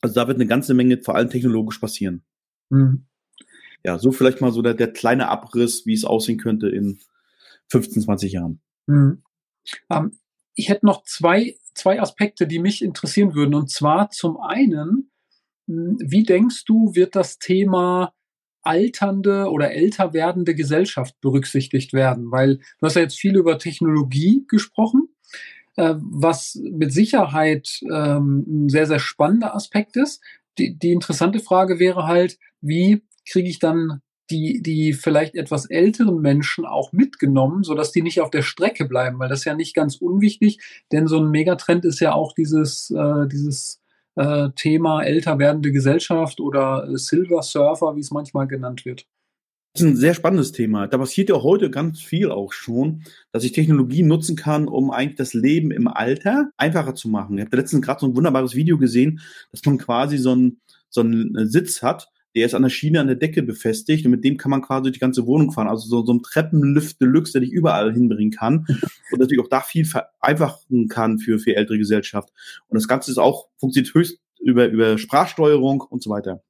Also 0.00 0.14
da 0.14 0.28
wird 0.28 0.36
eine 0.36 0.46
ganze 0.46 0.74
Menge 0.74 0.98
vor 0.98 1.14
allem 1.14 1.30
technologisch 1.30 1.78
passieren. 1.78 2.24
Mhm. 2.70 3.06
Ja, 3.84 3.98
so 3.98 4.12
vielleicht 4.12 4.40
mal 4.40 4.52
so 4.52 4.62
der, 4.62 4.74
der 4.74 4.92
kleine 4.92 5.28
Abriss, 5.28 5.86
wie 5.86 5.94
es 5.94 6.04
aussehen 6.04 6.38
könnte 6.38 6.68
in 6.68 6.98
15, 7.68 8.02
20 8.02 8.32
Jahren. 8.32 8.60
Mhm. 8.86 9.22
Ähm, 9.90 10.18
ich 10.54 10.68
hätte 10.68 10.86
noch 10.86 11.04
zwei, 11.04 11.56
zwei 11.74 12.00
Aspekte, 12.00 12.46
die 12.46 12.58
mich 12.58 12.82
interessieren 12.82 13.34
würden. 13.34 13.54
Und 13.54 13.70
zwar 13.70 14.10
zum 14.10 14.38
einen, 14.38 15.10
hm, 15.66 15.98
wie 16.00 16.22
denkst 16.22 16.64
du, 16.64 16.94
wird 16.94 17.14
das 17.14 17.38
Thema 17.38 18.12
alternde 18.68 19.50
oder 19.50 19.72
älter 19.72 20.12
werdende 20.12 20.54
Gesellschaft 20.54 21.20
berücksichtigt 21.20 21.92
werden? 21.92 22.30
Weil 22.30 22.58
du 22.58 22.86
hast 22.86 22.94
ja 22.94 23.02
jetzt 23.02 23.18
viel 23.18 23.36
über 23.36 23.58
Technologie 23.58 24.44
gesprochen, 24.46 25.08
äh, 25.76 25.94
was 25.98 26.60
mit 26.72 26.92
Sicherheit 26.92 27.80
ähm, 27.90 28.44
ein 28.46 28.68
sehr, 28.68 28.86
sehr 28.86 28.98
spannender 28.98 29.54
Aspekt 29.54 29.96
ist. 29.96 30.22
Die, 30.58 30.78
die 30.78 30.92
interessante 30.92 31.40
Frage 31.40 31.78
wäre 31.78 32.06
halt, 32.06 32.38
wie 32.60 33.02
kriege 33.24 33.48
ich 33.48 33.58
dann 33.58 34.02
die, 34.30 34.60
die 34.62 34.92
vielleicht 34.92 35.34
etwas 35.34 35.66
älteren 35.66 36.20
Menschen 36.20 36.66
auch 36.66 36.92
mitgenommen, 36.92 37.62
sodass 37.62 37.92
die 37.92 38.02
nicht 38.02 38.20
auf 38.20 38.30
der 38.30 38.42
Strecke 38.42 38.84
bleiben, 38.84 39.18
weil 39.18 39.28
das 39.28 39.40
ist 39.40 39.44
ja 39.46 39.54
nicht 39.54 39.74
ganz 39.74 39.96
unwichtig, 39.96 40.58
denn 40.92 41.06
so 41.06 41.18
ein 41.18 41.30
Megatrend 41.30 41.84
ist 41.84 42.00
ja 42.00 42.12
auch 42.12 42.34
dieses, 42.34 42.90
äh, 42.90 43.26
dieses 43.28 43.77
äh, 44.18 44.50
Thema 44.56 45.02
älter 45.02 45.38
werdende 45.38 45.70
Gesellschaft 45.70 46.40
oder 46.40 46.86
Silver 46.98 47.42
Surfer, 47.42 47.94
wie 47.94 48.00
es 48.00 48.10
manchmal 48.10 48.48
genannt 48.48 48.84
wird. 48.84 49.06
Das 49.74 49.82
ist 49.82 49.88
ein 49.88 49.96
sehr 49.96 50.14
spannendes 50.14 50.50
Thema. 50.50 50.88
Da 50.88 50.98
passiert 50.98 51.28
ja 51.28 51.40
heute 51.40 51.70
ganz 51.70 52.00
viel 52.00 52.32
auch 52.32 52.52
schon, 52.52 53.04
dass 53.30 53.44
ich 53.44 53.52
Technologie 53.52 54.02
nutzen 54.02 54.34
kann, 54.34 54.66
um 54.66 54.90
eigentlich 54.90 55.18
das 55.18 55.34
Leben 55.34 55.70
im 55.70 55.86
Alter 55.86 56.50
einfacher 56.56 56.96
zu 56.96 57.08
machen. 57.08 57.38
Ich 57.38 57.44
habe 57.44 57.56
letztens 57.56 57.84
gerade 57.84 58.00
so 58.00 58.06
ein 58.06 58.16
wunderbares 58.16 58.56
Video 58.56 58.76
gesehen, 58.76 59.20
dass 59.52 59.64
man 59.64 59.78
quasi 59.78 60.18
so 60.18 60.32
einen, 60.32 60.60
so 60.88 61.02
einen 61.02 61.48
Sitz 61.48 61.82
hat, 61.82 62.08
der 62.34 62.46
ist 62.46 62.54
an 62.54 62.62
der 62.62 62.68
Schiene 62.68 63.00
an 63.00 63.06
der 63.06 63.16
Decke 63.16 63.42
befestigt 63.42 64.04
und 64.04 64.10
mit 64.10 64.24
dem 64.24 64.36
kann 64.36 64.50
man 64.50 64.62
quasi 64.62 64.92
die 64.92 64.98
ganze 64.98 65.26
Wohnung 65.26 65.50
fahren. 65.50 65.68
Also 65.68 65.88
so, 65.88 66.04
so 66.04 66.12
ein 66.12 66.22
Treppenlift 66.22 67.00
Deluxe, 67.00 67.32
der 67.32 67.40
dich 67.40 67.52
überall 67.52 67.92
hinbringen 67.92 68.32
kann 68.32 68.66
und 69.12 69.18
natürlich 69.18 69.42
auch 69.42 69.48
da 69.48 69.60
viel 69.60 69.84
vereinfachen 69.84 70.88
kann 70.88 71.18
für, 71.18 71.38
für 71.38 71.56
ältere 71.56 71.78
Gesellschaft. 71.78 72.30
Und 72.68 72.76
das 72.76 72.88
Ganze 72.88 73.10
ist 73.10 73.18
auch, 73.18 73.48
funktioniert 73.58 73.94
höchst 73.94 74.18
über, 74.40 74.68
über 74.68 74.98
Sprachsteuerung 74.98 75.80
und 75.80 76.02
so 76.02 76.10
weiter. 76.10 76.42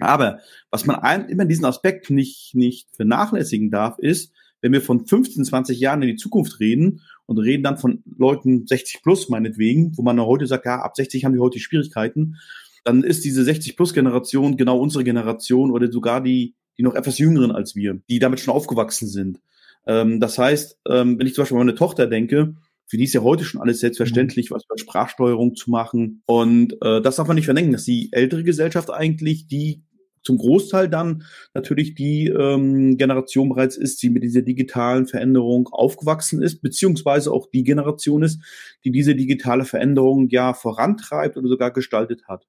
Aber 0.00 0.40
was 0.70 0.86
man 0.86 0.96
ein, 0.96 1.28
immer 1.28 1.44
diesen 1.44 1.64
Aspekt 1.64 2.10
nicht, 2.10 2.54
nicht 2.54 2.88
vernachlässigen 2.96 3.70
darf, 3.70 3.98
ist, 3.98 4.32
wenn 4.60 4.72
wir 4.72 4.80
von 4.80 5.06
15, 5.06 5.44
20 5.44 5.78
Jahren 5.78 6.02
in 6.02 6.08
die 6.08 6.16
Zukunft 6.16 6.58
reden 6.58 7.02
und 7.26 7.38
reden 7.38 7.62
dann 7.62 7.76
von 7.76 8.02
Leuten 8.16 8.66
60 8.66 9.02
plus 9.02 9.28
meinetwegen, 9.28 9.96
wo 9.96 10.02
man 10.02 10.18
heute 10.20 10.46
sagt, 10.46 10.66
ja, 10.66 10.80
ab 10.80 10.96
60 10.96 11.24
haben 11.24 11.34
wir 11.34 11.42
heute 11.42 11.58
Schwierigkeiten, 11.58 12.36
dann 12.84 13.02
ist 13.02 13.24
diese 13.24 13.44
60 13.44 13.76
plus 13.76 13.94
Generation 13.94 14.56
genau 14.56 14.78
unsere 14.78 15.04
Generation 15.04 15.70
oder 15.70 15.90
sogar 15.90 16.22
die, 16.22 16.54
die 16.78 16.82
noch 16.82 16.94
etwas 16.94 17.18
jüngeren 17.18 17.50
als 17.50 17.74
wir, 17.74 18.00
die 18.08 18.18
damit 18.18 18.40
schon 18.40 18.54
aufgewachsen 18.54 19.08
sind. 19.08 19.40
Ähm, 19.86 20.20
das 20.20 20.38
heißt, 20.38 20.78
ähm, 20.88 21.18
wenn 21.18 21.26
ich 21.26 21.34
zum 21.34 21.42
Beispiel 21.42 21.56
an 21.56 21.66
meine 21.66 21.76
Tochter 21.76 22.06
denke, 22.06 22.54
für 22.86 22.98
die 22.98 23.04
ist 23.04 23.14
ja 23.14 23.22
heute 23.22 23.44
schon 23.44 23.60
alles 23.60 23.80
selbstverständlich, 23.80 24.50
was 24.50 24.64
über 24.66 24.78
Sprachsteuerung 24.78 25.56
zu 25.56 25.70
machen. 25.70 26.22
Und 26.26 26.74
äh, 26.82 27.00
das 27.00 27.16
darf 27.16 27.26
man 27.26 27.36
nicht 27.36 27.46
verdenken, 27.46 27.72
dass 27.72 27.84
die 27.84 28.10
ältere 28.12 28.44
Gesellschaft 28.44 28.90
eigentlich 28.90 29.46
die 29.46 29.82
zum 30.22 30.38
Großteil 30.38 30.88
dann 30.88 31.24
natürlich 31.52 31.94
die 31.94 32.28
ähm, 32.28 32.96
Generation 32.96 33.50
bereits 33.50 33.76
ist, 33.76 34.02
die 34.02 34.10
mit 34.10 34.22
dieser 34.22 34.42
digitalen 34.42 35.06
Veränderung 35.06 35.68
aufgewachsen 35.68 36.42
ist, 36.42 36.62
beziehungsweise 36.62 37.30
auch 37.30 37.50
die 37.50 37.62
Generation 37.62 38.22
ist, 38.22 38.40
die 38.84 38.90
diese 38.90 39.14
digitale 39.14 39.66
Veränderung 39.66 40.28
ja 40.30 40.54
vorantreibt 40.54 41.36
oder 41.36 41.48
sogar 41.48 41.72
gestaltet 41.72 42.26
hat. 42.26 42.46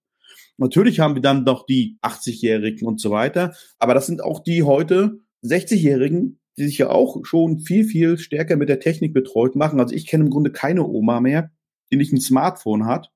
Natürlich 0.57 0.99
haben 0.99 1.15
wir 1.15 1.21
dann 1.21 1.43
noch 1.43 1.65
die 1.65 1.97
80-Jährigen 2.01 2.87
und 2.87 3.01
so 3.01 3.11
weiter, 3.11 3.53
aber 3.77 3.93
das 3.93 4.07
sind 4.07 4.23
auch 4.23 4.41
die 4.41 4.63
heute 4.63 5.19
60-Jährigen, 5.43 6.39
die 6.57 6.65
sich 6.65 6.77
ja 6.77 6.89
auch 6.89 7.25
schon 7.25 7.59
viel, 7.59 7.83
viel 7.83 8.17
stärker 8.17 8.55
mit 8.55 8.69
der 8.69 8.79
Technik 8.79 9.13
betreut 9.13 9.55
machen. 9.55 9.79
Also 9.79 9.93
ich 9.93 10.07
kenne 10.07 10.23
im 10.23 10.29
Grunde 10.29 10.51
keine 10.51 10.85
Oma 10.85 11.19
mehr, 11.19 11.51
die 11.91 11.97
nicht 11.97 12.13
ein 12.13 12.21
Smartphone 12.21 12.85
hat. 12.85 13.11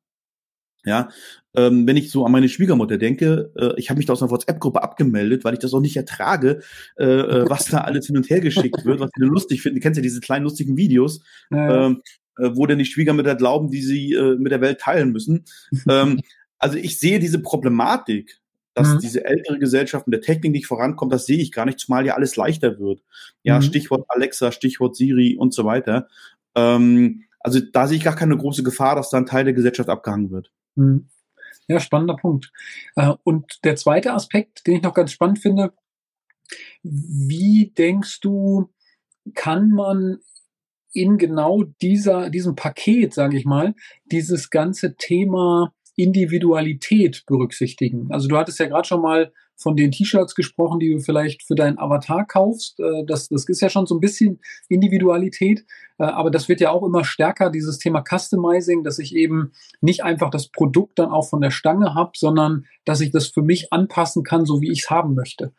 Ja, 0.85 1.09
ähm, 1.55 1.85
wenn 1.87 1.97
ich 1.97 2.09
so 2.09 2.25
an 2.25 2.31
meine 2.31 2.47
Schwiegermutter 2.47 2.97
denke, 2.97 3.51
äh, 3.57 3.73
ich 3.77 3.89
habe 3.89 3.97
mich 3.97 4.05
da 4.05 4.13
aus 4.13 4.21
einer 4.21 4.31
WhatsApp-Gruppe 4.31 4.81
abgemeldet, 4.81 5.43
weil 5.43 5.53
ich 5.53 5.59
das 5.59 5.73
auch 5.73 5.81
nicht 5.81 5.97
ertrage, 5.97 6.61
äh, 6.97 7.03
äh 7.03 7.49
was 7.49 7.65
da 7.65 7.79
alles 7.79 8.07
hin 8.07 8.15
und 8.15 8.29
her 8.29 8.39
geschickt 8.39 8.85
wird, 8.85 8.99
was 9.01 9.11
ich 9.13 9.21
lustig 9.21 9.61
finde. 9.61 9.79
Du 9.79 9.83
kennst 9.83 9.97
ja 9.97 10.01
diese 10.01 10.21
kleinen 10.21 10.43
lustigen 10.43 10.77
Videos, 10.77 11.21
ja. 11.51 11.87
ähm, 11.87 12.01
äh, 12.37 12.51
wo 12.53 12.65
denn 12.65 12.77
die 12.77 12.85
Schwiegermütter 12.85 13.35
glauben, 13.35 13.69
die 13.69 13.81
sie 13.81 14.13
äh, 14.13 14.37
mit 14.37 14.53
der 14.53 14.61
Welt 14.61 14.79
teilen 14.79 15.11
müssen. 15.11 15.43
ähm, 15.89 16.21
also 16.59 16.77
ich 16.77 16.99
sehe 16.99 17.19
diese 17.19 17.41
Problematik 17.41 18.39
dass 18.79 18.93
mhm. 18.93 18.99
diese 18.99 19.25
ältere 19.25 19.59
Gesellschaft 19.59 20.07
mit 20.07 20.13
der 20.13 20.21
Technik 20.21 20.53
nicht 20.53 20.67
vorankommt, 20.67 21.11
das 21.11 21.25
sehe 21.25 21.39
ich 21.39 21.51
gar 21.51 21.65
nicht, 21.65 21.79
zumal 21.79 22.05
ja 22.05 22.15
alles 22.15 22.35
leichter 22.35 22.79
wird. 22.79 23.01
Ja, 23.43 23.57
mhm. 23.57 23.63
Stichwort 23.63 24.05
Alexa, 24.07 24.51
Stichwort 24.51 24.95
Siri 24.95 25.35
und 25.37 25.53
so 25.53 25.65
weiter. 25.65 26.07
Ähm, 26.55 27.23
also 27.41 27.59
da 27.59 27.87
sehe 27.87 27.97
ich 27.97 28.03
gar 28.03 28.15
keine 28.15 28.37
große 28.37 28.63
Gefahr, 28.63 28.95
dass 28.95 29.09
da 29.09 29.17
ein 29.17 29.25
Teil 29.25 29.43
der 29.43 29.53
Gesellschaft 29.53 29.89
abgehangen 29.89 30.31
wird. 30.31 30.51
Mhm. 30.75 31.09
Ja, 31.67 31.79
spannender 31.79 32.15
Punkt. 32.15 32.51
Äh, 32.95 33.13
und 33.23 33.63
der 33.63 33.75
zweite 33.75 34.13
Aspekt, 34.13 34.65
den 34.65 34.77
ich 34.77 34.81
noch 34.81 34.93
ganz 34.93 35.11
spannend 35.11 35.39
finde, 35.39 35.73
wie 36.81 37.73
denkst 37.77 38.21
du, 38.21 38.69
kann 39.35 39.69
man 39.69 40.19
in 40.91 41.17
genau 41.17 41.63
dieser, 41.81 42.29
diesem 42.29 42.55
Paket, 42.55 43.13
sage 43.13 43.37
ich 43.37 43.45
mal, 43.45 43.75
dieses 44.05 44.49
ganze 44.49 44.95
Thema 44.95 45.73
Individualität 45.99 47.23
berücksichtigen. 47.27 48.07
Also 48.11 48.27
du 48.27 48.37
hattest 48.37 48.59
ja 48.59 48.67
gerade 48.67 48.87
schon 48.87 49.01
mal 49.01 49.33
von 49.59 49.75
den 49.75 49.91
T-Shirts 49.91 50.35
gesprochen, 50.35 50.79
die 50.79 50.93
du 50.93 50.99
vielleicht 50.99 51.43
für 51.43 51.55
deinen 51.55 51.77
Avatar 51.77 52.25
kaufst. 52.25 52.79
Äh, 52.79 53.03
das, 53.05 53.27
das 53.27 53.45
ist 53.45 53.61
ja 53.61 53.69
schon 53.69 53.85
so 53.85 53.95
ein 53.95 53.99
bisschen 53.99 54.39
Individualität, 54.69 55.65
äh, 55.97 56.03
aber 56.03 56.31
das 56.31 56.47
wird 56.47 56.61
ja 56.61 56.71
auch 56.71 56.83
immer 56.83 57.03
stärker, 57.03 57.49
dieses 57.49 57.77
Thema 57.77 58.01
Customizing, 58.09 58.83
dass 58.83 58.99
ich 58.99 59.13
eben 59.13 59.51
nicht 59.81 60.03
einfach 60.03 60.29
das 60.29 60.47
Produkt 60.47 60.97
dann 60.97 61.11
auch 61.11 61.27
von 61.27 61.41
der 61.41 61.51
Stange 61.51 61.93
habe, 61.93 62.11
sondern 62.15 62.65
dass 62.85 63.01
ich 63.01 63.11
das 63.11 63.27
für 63.27 63.41
mich 63.41 63.73
anpassen 63.73 64.23
kann, 64.23 64.45
so 64.45 64.61
wie 64.61 64.71
ich 64.71 64.83
es 64.83 64.89
haben 64.89 65.13
möchte. 65.13 65.51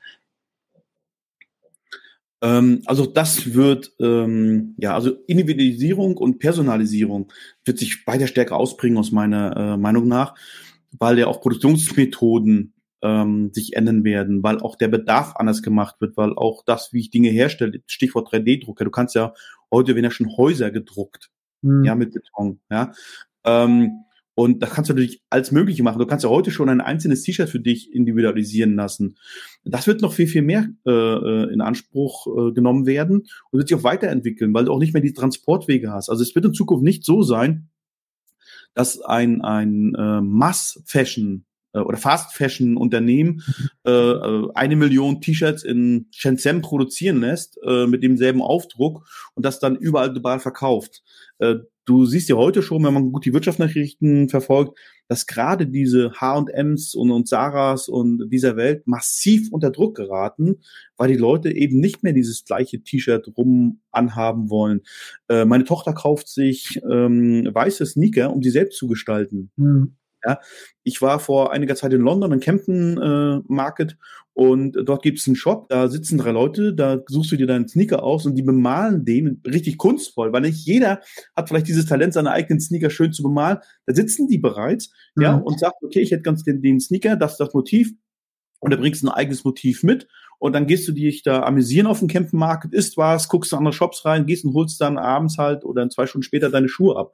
Ähm, 2.42 2.82
also 2.86 3.06
das 3.06 3.54
wird, 3.54 3.92
ähm, 4.00 4.74
ja, 4.78 4.94
also 4.94 5.12
Individualisierung 5.26 6.16
und 6.16 6.38
Personalisierung 6.38 7.32
wird 7.64 7.78
sich 7.78 8.06
weiter 8.06 8.26
stärker 8.26 8.56
ausprägen 8.56 8.98
aus 8.98 9.12
meiner 9.12 9.56
äh, 9.56 9.76
Meinung 9.76 10.08
nach, 10.08 10.34
weil 10.98 11.18
ja 11.18 11.26
auch 11.26 11.40
Produktionsmethoden 11.40 12.74
ähm, 13.02 13.50
sich 13.52 13.76
ändern 13.76 14.04
werden, 14.04 14.42
weil 14.42 14.60
auch 14.60 14.76
der 14.76 14.88
Bedarf 14.88 15.36
anders 15.36 15.62
gemacht 15.62 15.96
wird, 16.00 16.16
weil 16.16 16.34
auch 16.34 16.62
das, 16.64 16.92
wie 16.92 17.00
ich 17.00 17.10
Dinge 17.10 17.30
herstelle, 17.30 17.80
Stichwort 17.86 18.32
3D-Drucker, 18.32 18.84
du 18.84 18.90
kannst 18.90 19.14
ja 19.14 19.34
heute 19.70 19.94
werden 19.94 20.04
ja 20.04 20.10
schon 20.10 20.36
Häuser 20.36 20.70
gedruckt, 20.70 21.30
hm. 21.62 21.84
ja, 21.84 21.94
mit 21.94 22.12
Beton, 22.12 22.60
ja. 22.70 22.92
Ähm, 23.44 24.04
und 24.40 24.62
da 24.62 24.66
kannst 24.66 24.88
du 24.88 24.94
natürlich 24.94 25.22
alles 25.28 25.52
Mögliche 25.52 25.82
machen. 25.82 25.98
Du 25.98 26.06
kannst 26.06 26.24
ja 26.24 26.30
heute 26.30 26.50
schon 26.50 26.70
ein 26.70 26.80
einzelnes 26.80 27.20
T-Shirt 27.24 27.50
für 27.50 27.60
dich 27.60 27.92
individualisieren 27.92 28.74
lassen. 28.74 29.18
Das 29.64 29.86
wird 29.86 30.00
noch 30.00 30.14
viel, 30.14 30.28
viel 30.28 30.40
mehr 30.40 30.70
äh, 30.86 30.90
äh, 30.90 31.52
in 31.52 31.60
Anspruch 31.60 32.26
äh, 32.26 32.52
genommen 32.52 32.86
werden 32.86 33.26
und 33.50 33.58
wird 33.58 33.68
sich 33.68 33.76
auch 33.76 33.84
weiterentwickeln, 33.84 34.54
weil 34.54 34.64
du 34.64 34.72
auch 34.72 34.78
nicht 34.78 34.94
mehr 34.94 35.02
die 35.02 35.12
Transportwege 35.12 35.92
hast. 35.92 36.08
Also 36.08 36.22
es 36.22 36.34
wird 36.34 36.46
in 36.46 36.54
Zukunft 36.54 36.82
nicht 36.82 37.04
so 37.04 37.22
sein, 37.22 37.68
dass 38.72 39.02
ein, 39.02 39.42
ein 39.42 39.94
äh, 39.94 40.22
Mass-Fashion 40.22 41.44
äh, 41.74 41.80
oder 41.80 41.98
Fast-Fashion-Unternehmen 41.98 43.42
äh, 43.86 43.90
äh, 43.90 44.48
eine 44.54 44.76
Million 44.76 45.20
T-Shirts 45.20 45.64
in 45.64 46.06
Shenzhen 46.12 46.62
produzieren 46.62 47.20
lässt 47.20 47.58
äh, 47.62 47.86
mit 47.86 48.02
demselben 48.02 48.40
Aufdruck 48.40 49.06
und 49.34 49.44
das 49.44 49.60
dann 49.60 49.76
überall 49.76 50.10
global 50.10 50.40
verkauft. 50.40 51.02
Äh, 51.40 51.56
du 51.84 52.04
siehst 52.04 52.28
ja 52.28 52.36
heute 52.36 52.62
schon, 52.62 52.84
wenn 52.84 52.94
man 52.94 53.12
gut 53.12 53.24
die 53.24 53.32
Wirtschaftsnachrichten 53.32 54.28
verfolgt, 54.28 54.78
dass 55.08 55.26
gerade 55.26 55.66
diese 55.66 56.12
H&Ms 56.12 56.94
und, 56.94 57.10
und 57.10 57.28
Saras 57.28 57.88
und 57.88 58.28
dieser 58.30 58.56
Welt 58.56 58.86
massiv 58.86 59.48
unter 59.50 59.70
Druck 59.70 59.96
geraten, 59.96 60.60
weil 60.96 61.08
die 61.08 61.16
Leute 61.16 61.52
eben 61.52 61.80
nicht 61.80 62.02
mehr 62.02 62.12
dieses 62.12 62.44
gleiche 62.44 62.82
T-Shirt 62.82 63.32
rum 63.36 63.80
anhaben 63.90 64.50
wollen. 64.50 64.82
Äh, 65.28 65.44
meine 65.46 65.64
Tochter 65.64 65.92
kauft 65.92 66.28
sich 66.28 66.80
ähm, 66.88 67.48
weiße 67.52 67.84
Sneaker, 67.86 68.32
um 68.32 68.42
sie 68.42 68.50
selbst 68.50 68.78
zu 68.78 68.86
gestalten. 68.86 69.50
Mhm. 69.56 69.96
Ja, 70.24 70.38
ich 70.82 71.00
war 71.00 71.18
vor 71.18 71.52
einiger 71.52 71.76
Zeit 71.76 71.92
in 71.92 72.02
London, 72.02 72.32
in 72.32 72.40
Campton 72.40 72.98
äh, 72.98 73.40
Market, 73.48 73.96
und 74.32 74.72
dort 74.84 75.02
gibt 75.02 75.18
es 75.18 75.26
einen 75.26 75.36
Shop, 75.36 75.68
da 75.68 75.88
sitzen 75.88 76.16
drei 76.16 76.30
Leute, 76.30 76.72
da 76.72 77.02
suchst 77.08 77.32
du 77.32 77.36
dir 77.36 77.46
deinen 77.46 77.68
Sneaker 77.68 78.02
aus 78.02 78.24
und 78.26 78.36
die 78.36 78.42
bemalen 78.42 79.04
den 79.04 79.42
richtig 79.46 79.76
kunstvoll, 79.76 80.32
weil 80.32 80.42
nicht 80.42 80.64
jeder 80.64 81.00
hat 81.36 81.48
vielleicht 81.48 81.68
dieses 81.68 81.86
Talent, 81.86 82.14
seine 82.14 82.30
eigenen 82.30 82.60
Sneaker 82.60 82.90
schön 82.90 83.12
zu 83.12 83.22
bemalen. 83.22 83.58
Da 83.86 83.94
sitzen 83.94 84.28
die 84.28 84.38
bereits, 84.38 84.92
mhm. 85.14 85.22
ja, 85.22 85.34
und 85.34 85.58
sagt, 85.58 85.82
okay, 85.82 86.00
ich 86.00 86.12
hätte 86.12 86.22
ganz 86.22 86.44
den, 86.44 86.62
den 86.62 86.80
Sneaker, 86.80 87.16
das 87.16 87.32
ist 87.32 87.40
das 87.40 87.52
Motiv, 87.52 87.92
und 88.60 88.72
da 88.72 88.76
bringst 88.76 89.02
du 89.02 89.08
ein 89.08 89.12
eigenes 89.12 89.44
Motiv 89.44 89.82
mit 89.82 90.06
und 90.38 90.54
dann 90.54 90.66
gehst 90.66 90.86
du 90.86 90.92
dich 90.92 91.22
da 91.22 91.42
amüsieren 91.42 91.86
auf 91.86 91.98
dem 91.98 92.08
Campen 92.08 92.38
Market, 92.38 92.72
isst 92.72 92.96
was, 92.96 93.28
guckst 93.28 93.52
du 93.52 93.56
andere 93.56 93.74
Shops 93.74 94.04
rein, 94.04 94.26
gehst 94.26 94.44
und 94.44 94.54
holst 94.54 94.80
dann 94.80 94.96
abends 94.96 95.38
halt 95.38 95.64
oder 95.64 95.88
zwei 95.90 96.06
Stunden 96.06 96.22
später 96.22 96.50
deine 96.50 96.68
Schuhe 96.68 96.96
ab. 96.96 97.12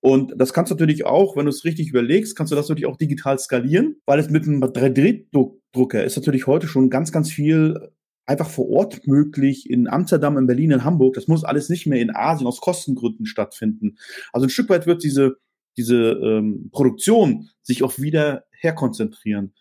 Und 0.00 0.32
das 0.36 0.52
kannst 0.52 0.70
du 0.70 0.74
natürlich 0.74 1.04
auch, 1.04 1.36
wenn 1.36 1.44
du 1.44 1.50
es 1.50 1.64
richtig 1.64 1.90
überlegst, 1.90 2.34
kannst 2.34 2.50
du 2.50 2.56
das 2.56 2.68
natürlich 2.68 2.86
auch 2.86 2.96
digital 2.96 3.38
skalieren, 3.38 3.96
weil 4.06 4.18
es 4.18 4.30
mit 4.30 4.46
einem 4.46 4.62
3D-Drucker 4.62 6.04
ist 6.04 6.16
natürlich 6.16 6.46
heute 6.46 6.68
schon 6.68 6.88
ganz, 6.88 7.12
ganz 7.12 7.30
viel 7.30 7.92
einfach 8.30 8.48
vor 8.48 8.68
Ort 8.70 9.06
möglich 9.06 9.68
in 9.68 9.88
Amsterdam, 9.88 10.38
in 10.38 10.46
Berlin, 10.46 10.70
in 10.70 10.84
Hamburg. 10.84 11.14
Das 11.14 11.28
muss 11.28 11.44
alles 11.44 11.68
nicht 11.68 11.86
mehr 11.86 12.00
in 12.00 12.14
Asien 12.14 12.46
aus 12.46 12.60
Kostengründen 12.60 13.26
stattfinden. 13.26 13.96
Also 14.32 14.46
ein 14.46 14.50
Stück 14.50 14.70
weit 14.70 14.86
wird 14.86 15.02
diese, 15.02 15.36
diese 15.76 15.96
ähm, 15.96 16.70
Produktion 16.72 17.48
sich 17.62 17.82
auch 17.82 17.98
wieder 17.98 18.44
herkonzentrieren. 18.52 19.52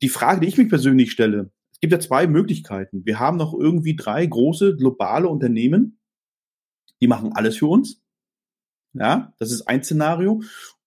Die 0.00 0.08
Frage, 0.08 0.40
die 0.40 0.46
ich 0.46 0.56
mich 0.56 0.68
persönlich 0.68 1.10
stelle, 1.10 1.50
es 1.72 1.80
gibt 1.80 1.92
ja 1.92 2.00
zwei 2.00 2.26
Möglichkeiten. 2.26 3.04
Wir 3.04 3.18
haben 3.18 3.36
noch 3.36 3.52
irgendwie 3.52 3.96
drei 3.96 4.24
große 4.24 4.76
globale 4.76 5.28
Unternehmen, 5.28 5.98
die 7.00 7.08
machen 7.08 7.32
alles 7.32 7.56
für 7.56 7.66
uns. 7.66 8.01
Ja, 8.94 9.32
das 9.38 9.52
ist 9.52 9.62
ein 9.62 9.82
Szenario. 9.82 10.42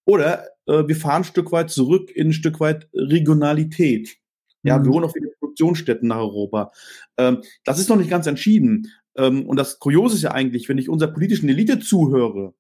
Oder 0.06 0.46
äh, 0.68 0.88
wir 0.88 0.96
fahren 0.96 1.22
ein 1.22 1.24
Stück 1.24 1.52
weit 1.52 1.72
zurück 1.72 2.12
in 2.12 2.28
ein 2.28 2.34
Stück 2.34 2.60
weit 2.60 2.88
Regionalität. 2.94 4.18
Ja, 4.64 4.78
mhm. 4.78 4.86
wir 4.86 4.92
holen 4.92 5.06
auch 5.06 5.16
wieder 5.16 5.30
Produktionsstätten 5.40 6.08
nach 6.08 6.18
Europa. 6.18 6.72
Ähm, 7.18 7.42
das 7.64 7.80
ist 7.80 7.90
noch 7.90 7.98
nicht 7.98 8.10
ganz 8.10 8.28
entschieden. 8.28 8.92
Ähm, 9.18 9.48
und 9.48 9.58
das 9.58 9.80
Kuriose 9.80 10.16
ist 10.16 10.24
ja 10.24 10.32
eigentlich, 10.32 10.70
wenn 10.70 10.78
ich 10.78 10.90
unserer 10.90 11.12
politischen 11.12 11.50
Elite 11.50 11.80
zuhöre, 11.80 12.54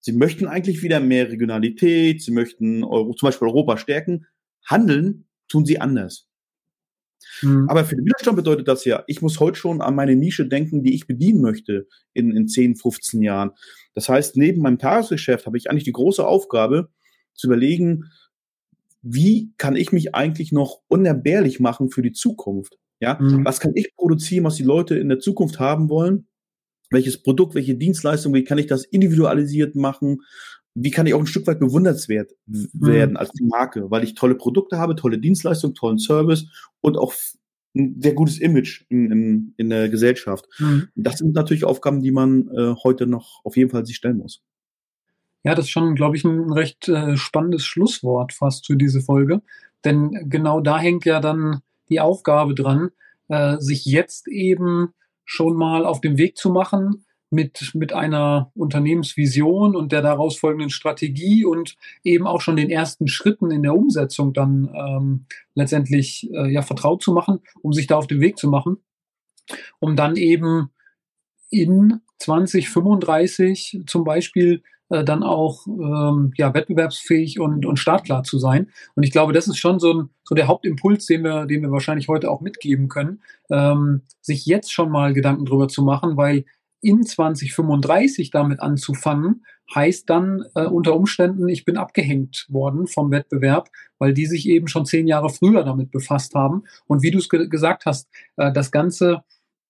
sie 0.00 0.12
möchten 0.12 0.46
eigentlich 0.46 0.82
wieder 0.82 1.00
mehr 1.00 1.30
Regionalität, 1.30 2.22
sie 2.22 2.32
möchten 2.32 2.84
Euro, 2.84 3.14
zum 3.14 3.28
Beispiel 3.28 3.48
Europa 3.48 3.76
stärken, 3.76 4.26
handeln 4.66 5.26
tun 5.48 5.64
sie 5.64 5.80
anders. 5.80 6.28
Mhm. 7.42 7.68
Aber 7.68 7.84
für 7.84 7.96
den 7.96 8.04
Widerstand 8.04 8.36
bedeutet 8.36 8.68
das 8.68 8.84
ja, 8.84 9.04
ich 9.06 9.22
muss 9.22 9.40
heute 9.40 9.58
schon 9.58 9.80
an 9.80 9.94
meine 9.94 10.16
Nische 10.16 10.46
denken, 10.46 10.82
die 10.82 10.94
ich 10.94 11.06
bedienen 11.06 11.40
möchte 11.40 11.86
in, 12.12 12.36
in 12.36 12.48
10, 12.48 12.76
15 12.76 13.22
Jahren. 13.22 13.50
Das 13.94 14.08
heißt, 14.08 14.36
neben 14.36 14.62
meinem 14.62 14.78
Tagesgeschäft 14.78 15.46
habe 15.46 15.58
ich 15.58 15.70
eigentlich 15.70 15.84
die 15.84 15.92
große 15.92 16.26
Aufgabe 16.26 16.88
zu 17.34 17.46
überlegen, 17.46 18.10
wie 19.02 19.52
kann 19.58 19.76
ich 19.76 19.92
mich 19.92 20.14
eigentlich 20.14 20.52
noch 20.52 20.80
unentbehrlich 20.88 21.60
machen 21.60 21.90
für 21.90 22.02
die 22.02 22.12
Zukunft? 22.12 22.78
Ja, 23.00 23.18
mhm. 23.20 23.44
was 23.44 23.58
kann 23.58 23.72
ich 23.74 23.94
produzieren, 23.96 24.44
was 24.44 24.54
die 24.54 24.62
Leute 24.62 24.96
in 24.96 25.08
der 25.08 25.18
Zukunft 25.18 25.58
haben 25.58 25.88
wollen? 25.88 26.28
Welches 26.90 27.20
Produkt, 27.20 27.54
welche 27.54 27.74
Dienstleistung, 27.74 28.32
wie 28.34 28.44
kann 28.44 28.58
ich 28.58 28.66
das 28.66 28.84
individualisiert 28.84 29.74
machen? 29.74 30.20
Wie 30.74 30.90
kann 30.90 31.06
ich 31.06 31.14
auch 31.14 31.20
ein 31.20 31.26
Stück 31.26 31.46
weit 31.46 31.60
bewundernswert 31.60 32.32
mhm. 32.46 32.68
werden 32.74 33.16
als 33.16 33.32
Marke, 33.40 33.90
weil 33.90 34.04
ich 34.04 34.14
tolle 34.14 34.34
Produkte 34.34 34.78
habe, 34.78 34.96
tolle 34.96 35.18
Dienstleistung, 35.18 35.74
tollen 35.74 35.98
Service 35.98 36.46
und 36.80 36.96
auch 36.96 37.12
ein 37.74 38.00
sehr 38.00 38.14
gutes 38.14 38.38
Image 38.38 38.84
in, 38.88 39.10
in, 39.10 39.54
in 39.56 39.70
der 39.70 39.88
Gesellschaft. 39.88 40.46
Mhm. 40.58 40.88
Das 40.94 41.18
sind 41.18 41.34
natürlich 41.34 41.64
Aufgaben, 41.64 42.02
die 42.02 42.10
man 42.10 42.48
äh, 42.48 42.74
heute 42.82 43.06
noch 43.06 43.40
auf 43.44 43.56
jeden 43.56 43.70
Fall 43.70 43.86
sich 43.86 43.96
stellen 43.96 44.18
muss. 44.18 44.42
Ja, 45.44 45.54
das 45.54 45.66
ist 45.66 45.70
schon, 45.70 45.94
glaube 45.94 46.16
ich, 46.16 46.24
ein 46.24 46.52
recht 46.52 46.88
äh, 46.88 47.16
spannendes 47.16 47.64
Schlusswort 47.64 48.32
fast 48.32 48.66
für 48.66 48.76
diese 48.76 49.00
Folge. 49.00 49.42
Denn 49.84 50.28
genau 50.28 50.60
da 50.60 50.78
hängt 50.78 51.04
ja 51.04 51.20
dann 51.20 51.60
die 51.88 52.00
Aufgabe 52.00 52.54
dran, 52.54 52.90
äh, 53.28 53.56
sich 53.58 53.84
jetzt 53.84 54.28
eben 54.28 54.94
schon 55.24 55.56
mal 55.56 55.84
auf 55.84 56.00
den 56.00 56.18
Weg 56.18 56.36
zu 56.36 56.50
machen 56.50 57.04
mit, 57.32 57.72
mit 57.74 57.92
einer 57.92 58.50
Unternehmensvision 58.54 59.74
und 59.74 59.90
der 59.90 60.02
daraus 60.02 60.36
folgenden 60.36 60.70
Strategie 60.70 61.44
und 61.44 61.76
eben 62.04 62.26
auch 62.26 62.40
schon 62.40 62.56
den 62.56 62.70
ersten 62.70 63.08
Schritten 63.08 63.50
in 63.50 63.62
der 63.62 63.74
Umsetzung 63.74 64.32
dann 64.32 64.70
ähm, 64.74 65.26
letztendlich 65.54 66.30
äh, 66.32 66.52
ja 66.52 66.62
vertraut 66.62 67.02
zu 67.02 67.12
machen, 67.12 67.40
um 67.62 67.72
sich 67.72 67.86
da 67.86 67.96
auf 67.96 68.06
den 68.06 68.20
Weg 68.20 68.38
zu 68.38 68.48
machen, 68.48 68.76
um 69.80 69.96
dann 69.96 70.16
eben 70.16 70.70
in 71.50 72.00
2035 72.18 73.82
zum 73.86 74.04
Beispiel 74.04 74.62
äh, 74.92 75.04
dann 75.04 75.22
auch 75.22 75.66
ähm, 75.66 76.32
ja, 76.36 76.52
wettbewerbsfähig 76.52 77.40
und, 77.40 77.64
und 77.64 77.78
startklar 77.78 78.24
zu 78.24 78.38
sein. 78.38 78.68
Und 78.94 79.04
ich 79.04 79.10
glaube, 79.10 79.32
das 79.32 79.48
ist 79.48 79.56
schon 79.56 79.80
so, 79.80 79.92
ein, 79.92 80.10
so 80.22 80.34
der 80.34 80.48
Hauptimpuls, 80.48 81.06
den 81.06 81.24
wir, 81.24 81.46
den 81.46 81.62
wir 81.62 81.70
wahrscheinlich 81.70 82.08
heute 82.08 82.30
auch 82.30 82.42
mitgeben 82.42 82.88
können, 82.88 83.22
ähm, 83.50 84.02
sich 84.20 84.44
jetzt 84.44 84.70
schon 84.70 84.90
mal 84.90 85.14
Gedanken 85.14 85.46
drüber 85.46 85.68
zu 85.68 85.82
machen, 85.82 86.18
weil 86.18 86.44
in 86.82 87.02
2035 87.04 88.30
damit 88.30 88.60
anzufangen, 88.60 89.44
heißt 89.74 90.10
dann 90.10 90.44
äh, 90.54 90.66
unter 90.66 90.94
Umständen, 90.94 91.48
ich 91.48 91.64
bin 91.64 91.76
abgehängt 91.76 92.46
worden 92.48 92.86
vom 92.86 93.10
Wettbewerb, 93.10 93.70
weil 93.98 94.12
die 94.12 94.26
sich 94.26 94.48
eben 94.48 94.68
schon 94.68 94.84
zehn 94.84 95.06
Jahre 95.06 95.30
früher 95.30 95.64
damit 95.64 95.90
befasst 95.90 96.34
haben. 96.34 96.64
Und 96.86 97.02
wie 97.02 97.10
du 97.10 97.18
es 97.18 97.28
ge 97.28 97.48
gesagt 97.48 97.86
hast, 97.86 98.08
äh, 98.36 98.52
das 98.52 98.70
Ganze 98.70 99.22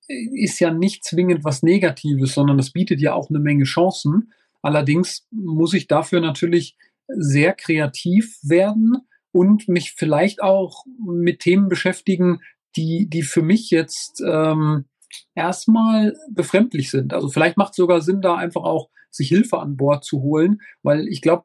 ist 0.08 0.58
ja 0.58 0.72
nicht 0.72 1.04
zwingend 1.04 1.44
was 1.44 1.62
Negatives, 1.62 2.34
sondern 2.34 2.58
es 2.58 2.72
bietet 2.72 3.00
ja 3.00 3.14
auch 3.14 3.30
eine 3.30 3.38
Menge 3.38 3.64
Chancen. 3.64 4.32
Allerdings 4.60 5.26
muss 5.30 5.74
ich 5.74 5.86
dafür 5.86 6.20
natürlich 6.20 6.76
sehr 7.08 7.52
kreativ 7.52 8.38
werden 8.42 8.96
und 9.32 9.68
mich 9.68 9.92
vielleicht 9.92 10.42
auch 10.42 10.84
mit 10.98 11.40
Themen 11.40 11.68
beschäftigen, 11.68 12.40
die, 12.76 13.08
die 13.08 13.22
für 13.22 13.42
mich 13.42 13.70
jetzt 13.70 14.22
ähm, 14.26 14.86
erstmal 15.34 16.14
befremdlich 16.30 16.90
sind. 16.90 17.12
Also 17.12 17.28
vielleicht 17.28 17.56
macht 17.56 17.70
es 17.70 17.76
sogar 17.76 18.00
Sinn, 18.00 18.20
da 18.20 18.36
einfach 18.36 18.62
auch 18.62 18.88
sich 19.10 19.28
Hilfe 19.28 19.58
an 19.58 19.76
Bord 19.76 20.04
zu 20.04 20.22
holen, 20.22 20.60
weil 20.82 21.08
ich 21.08 21.20
glaube, 21.20 21.44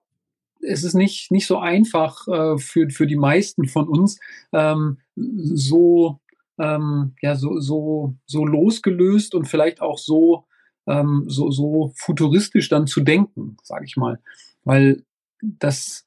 es 0.62 0.84
ist 0.84 0.96
nicht, 0.96 1.32
nicht 1.32 1.48
so 1.48 1.60
einfach 1.60 2.28
äh, 2.28 2.58
für, 2.58 2.89
für 2.89 3.08
die 3.08 3.15
meisten 3.15 3.68
von 3.68 3.88
uns, 3.88 4.20
ähm, 4.54 4.98
so, 5.15 6.20
ähm, 6.58 7.13
ja, 7.22 7.36
so, 7.36 7.60
so, 7.60 8.15
so 8.26 8.46
losgelöst 8.46 9.36
und 9.36 9.46
vielleicht 9.46 9.82
auch 9.82 9.98
so 9.98 10.46
ähm, 10.88 11.26
so, 11.28 11.52
so 11.52 11.92
futuristisch 11.96 12.70
dann 12.70 12.88
zu 12.88 13.02
denken, 13.02 13.58
sage 13.62 13.86
ich 13.86 13.98
mal. 13.98 14.20
Weil 14.63 15.04
das, 15.42 16.07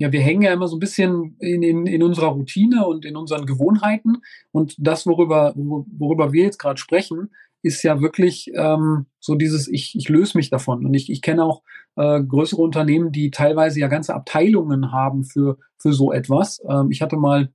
ja, 0.00 0.10
wir 0.10 0.22
hängen 0.22 0.40
ja 0.40 0.52
immer 0.54 0.66
so 0.66 0.76
ein 0.76 0.80
bisschen 0.80 1.36
in, 1.40 1.62
in, 1.62 1.86
in 1.86 2.02
unserer 2.02 2.28
Routine 2.28 2.86
und 2.86 3.04
in 3.04 3.16
unseren 3.16 3.44
Gewohnheiten. 3.44 4.22
Und 4.50 4.74
das, 4.78 5.06
worüber, 5.06 5.52
worüber 5.54 6.32
wir 6.32 6.44
jetzt 6.44 6.58
gerade 6.58 6.80
sprechen, 6.80 7.28
ist 7.60 7.82
ja 7.82 8.00
wirklich 8.00 8.50
ähm, 8.54 9.04
so 9.18 9.34
dieses, 9.34 9.68
ich, 9.68 9.94
ich 9.94 10.08
löse 10.08 10.38
mich 10.38 10.48
davon. 10.48 10.86
Und 10.86 10.94
ich, 10.94 11.10
ich 11.10 11.20
kenne 11.20 11.44
auch 11.44 11.62
äh, 11.96 12.22
größere 12.22 12.62
Unternehmen, 12.62 13.12
die 13.12 13.30
teilweise 13.30 13.78
ja 13.78 13.88
ganze 13.88 14.14
Abteilungen 14.14 14.90
haben 14.90 15.22
für, 15.24 15.58
für 15.76 15.92
so 15.92 16.12
etwas. 16.12 16.62
Ähm, 16.66 16.90
ich 16.90 17.02
hatte 17.02 17.18
mal, 17.18 17.52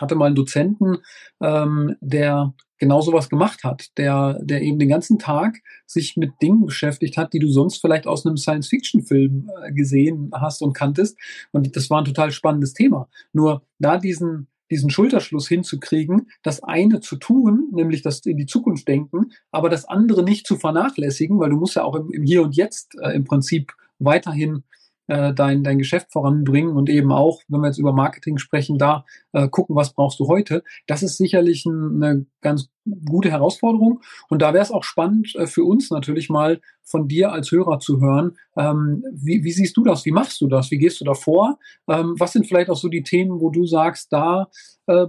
hatte 0.00 0.14
mal 0.14 0.26
einen 0.26 0.34
Dozenten, 0.34 0.98
ähm, 1.40 1.96
der 2.00 2.54
genau 2.78 3.00
sowas 3.00 3.28
gemacht 3.28 3.64
hat, 3.64 3.96
der, 3.96 4.38
der 4.42 4.62
eben 4.62 4.78
den 4.78 4.88
ganzen 4.88 5.18
Tag 5.18 5.58
sich 5.86 6.16
mit 6.16 6.32
Dingen 6.42 6.66
beschäftigt 6.66 7.16
hat, 7.16 7.32
die 7.32 7.38
du 7.38 7.48
sonst 7.48 7.78
vielleicht 7.80 8.06
aus 8.06 8.26
einem 8.26 8.36
Science-Fiction-Film 8.36 9.50
äh, 9.62 9.72
gesehen 9.72 10.30
hast 10.34 10.62
und 10.62 10.72
kanntest. 10.72 11.16
Und 11.52 11.76
das 11.76 11.88
war 11.90 12.00
ein 12.00 12.04
total 12.04 12.30
spannendes 12.30 12.74
Thema. 12.74 13.08
Nur 13.32 13.62
da 13.78 13.96
diesen, 13.96 14.48
diesen 14.70 14.90
Schulterschluss 14.90 15.48
hinzukriegen, 15.48 16.28
das 16.42 16.62
eine 16.62 17.00
zu 17.00 17.16
tun, 17.16 17.70
nämlich 17.72 18.02
das 18.02 18.20
in 18.20 18.36
die 18.36 18.46
Zukunft 18.46 18.88
denken, 18.88 19.30
aber 19.50 19.68
das 19.68 19.84
andere 19.84 20.22
nicht 20.24 20.46
zu 20.46 20.56
vernachlässigen, 20.56 21.38
weil 21.38 21.50
du 21.50 21.56
musst 21.56 21.76
ja 21.76 21.84
auch 21.84 21.94
im, 21.94 22.10
im 22.10 22.24
Hier 22.24 22.42
und 22.42 22.56
Jetzt 22.56 22.96
äh, 23.00 23.14
im 23.14 23.24
Prinzip 23.24 23.72
weiterhin 23.98 24.64
äh, 25.06 25.34
dein, 25.34 25.62
dein 25.64 25.78
Geschäft 25.78 26.12
voranbringen 26.12 26.76
und 26.76 26.88
eben 26.88 27.12
auch, 27.12 27.42
wenn 27.48 27.60
wir 27.60 27.68
jetzt 27.68 27.78
über 27.78 27.92
Marketing 27.92 28.38
sprechen, 28.38 28.78
da 28.78 29.04
äh, 29.32 29.48
gucken, 29.48 29.76
was 29.76 29.92
brauchst 29.92 30.18
du 30.20 30.28
heute. 30.28 30.62
Das 30.86 31.02
ist 31.02 31.16
sicherlich 31.16 31.66
ein, 31.66 32.02
eine 32.02 32.26
ganz 32.40 32.70
gute 33.04 33.30
Herausforderung. 33.30 34.00
Und 34.28 34.42
da 34.42 34.52
wäre 34.52 34.62
es 34.62 34.70
auch 34.70 34.84
spannend 34.84 35.34
äh, 35.36 35.46
für 35.46 35.64
uns 35.64 35.90
natürlich 35.90 36.28
mal 36.30 36.60
von 36.82 37.08
dir 37.08 37.32
als 37.32 37.50
Hörer 37.50 37.78
zu 37.78 38.00
hören. 38.00 38.36
Ähm, 38.56 39.04
wie, 39.12 39.42
wie 39.44 39.52
siehst 39.52 39.76
du 39.76 39.84
das? 39.84 40.04
Wie 40.04 40.12
machst 40.12 40.40
du 40.40 40.48
das? 40.48 40.70
Wie 40.70 40.78
gehst 40.78 41.00
du 41.00 41.04
da 41.04 41.14
vor? 41.14 41.58
Ähm, 41.88 42.14
was 42.18 42.32
sind 42.32 42.46
vielleicht 42.46 42.70
auch 42.70 42.76
so 42.76 42.88
die 42.88 43.02
Themen, 43.02 43.40
wo 43.40 43.50
du 43.50 43.66
sagst, 43.66 44.12
da 44.12 44.48
äh, 44.86 45.06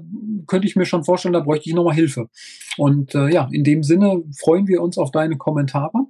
könnte 0.48 0.68
ich 0.68 0.76
mir 0.76 0.86
schon 0.86 1.04
vorstellen, 1.04 1.34
da 1.34 1.42
bräuchte 1.42 1.70
ich 1.70 1.76
nochmal 1.76 1.96
Hilfe. 1.96 2.30
Und 2.78 3.14
äh, 3.16 3.30
ja, 3.30 3.48
in 3.52 3.64
dem 3.64 3.84
Sinne 3.84 4.24
freuen 4.38 4.68
wir 4.68 4.82
uns 4.82 4.98
auf 4.98 5.12
deine 5.12 5.38
Kommentare 5.38 6.06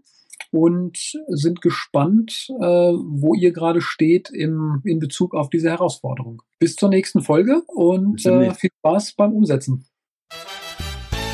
und 0.56 0.98
sind 1.28 1.60
gespannt, 1.60 2.48
äh, 2.62 2.64
wo 2.64 3.36
ihr 3.36 3.52
gerade 3.52 3.82
steht 3.82 4.30
im, 4.30 4.82
in 4.86 5.00
Bezug 5.00 5.36
auf 5.36 5.50
diese 5.50 5.70
Herausforderung. 5.70 6.42
Bis 6.60 6.78
zur 6.78 6.88
nächsten 6.88 7.22
Folge 7.22 7.62
und 7.68 8.26
äh, 8.26 8.54
viel 8.54 8.70
Spaß 8.80 9.16
beim 9.16 9.34
Umsetzen. 9.34 9.86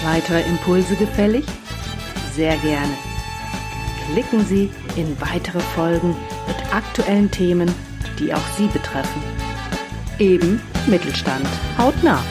Weitere 0.04 0.42
Impulse 0.50 0.96
gefällig? 0.96 1.46
Sehr 2.34 2.58
gerne. 2.58 2.94
Klicken 4.12 4.44
Sie 4.44 4.72
in 4.96 5.16
weitere 5.22 5.60
Folgen 5.60 6.16
mit 6.48 6.74
aktuellen 6.74 7.30
Themen, 7.30 7.72
die 8.20 8.34
auch 8.34 8.48
Sie 8.58 8.68
betreffen. 8.68 9.22
Eben 10.18 10.60
Mittelstand. 10.88 11.48
Haut 11.78 12.04
nah. 12.04 12.24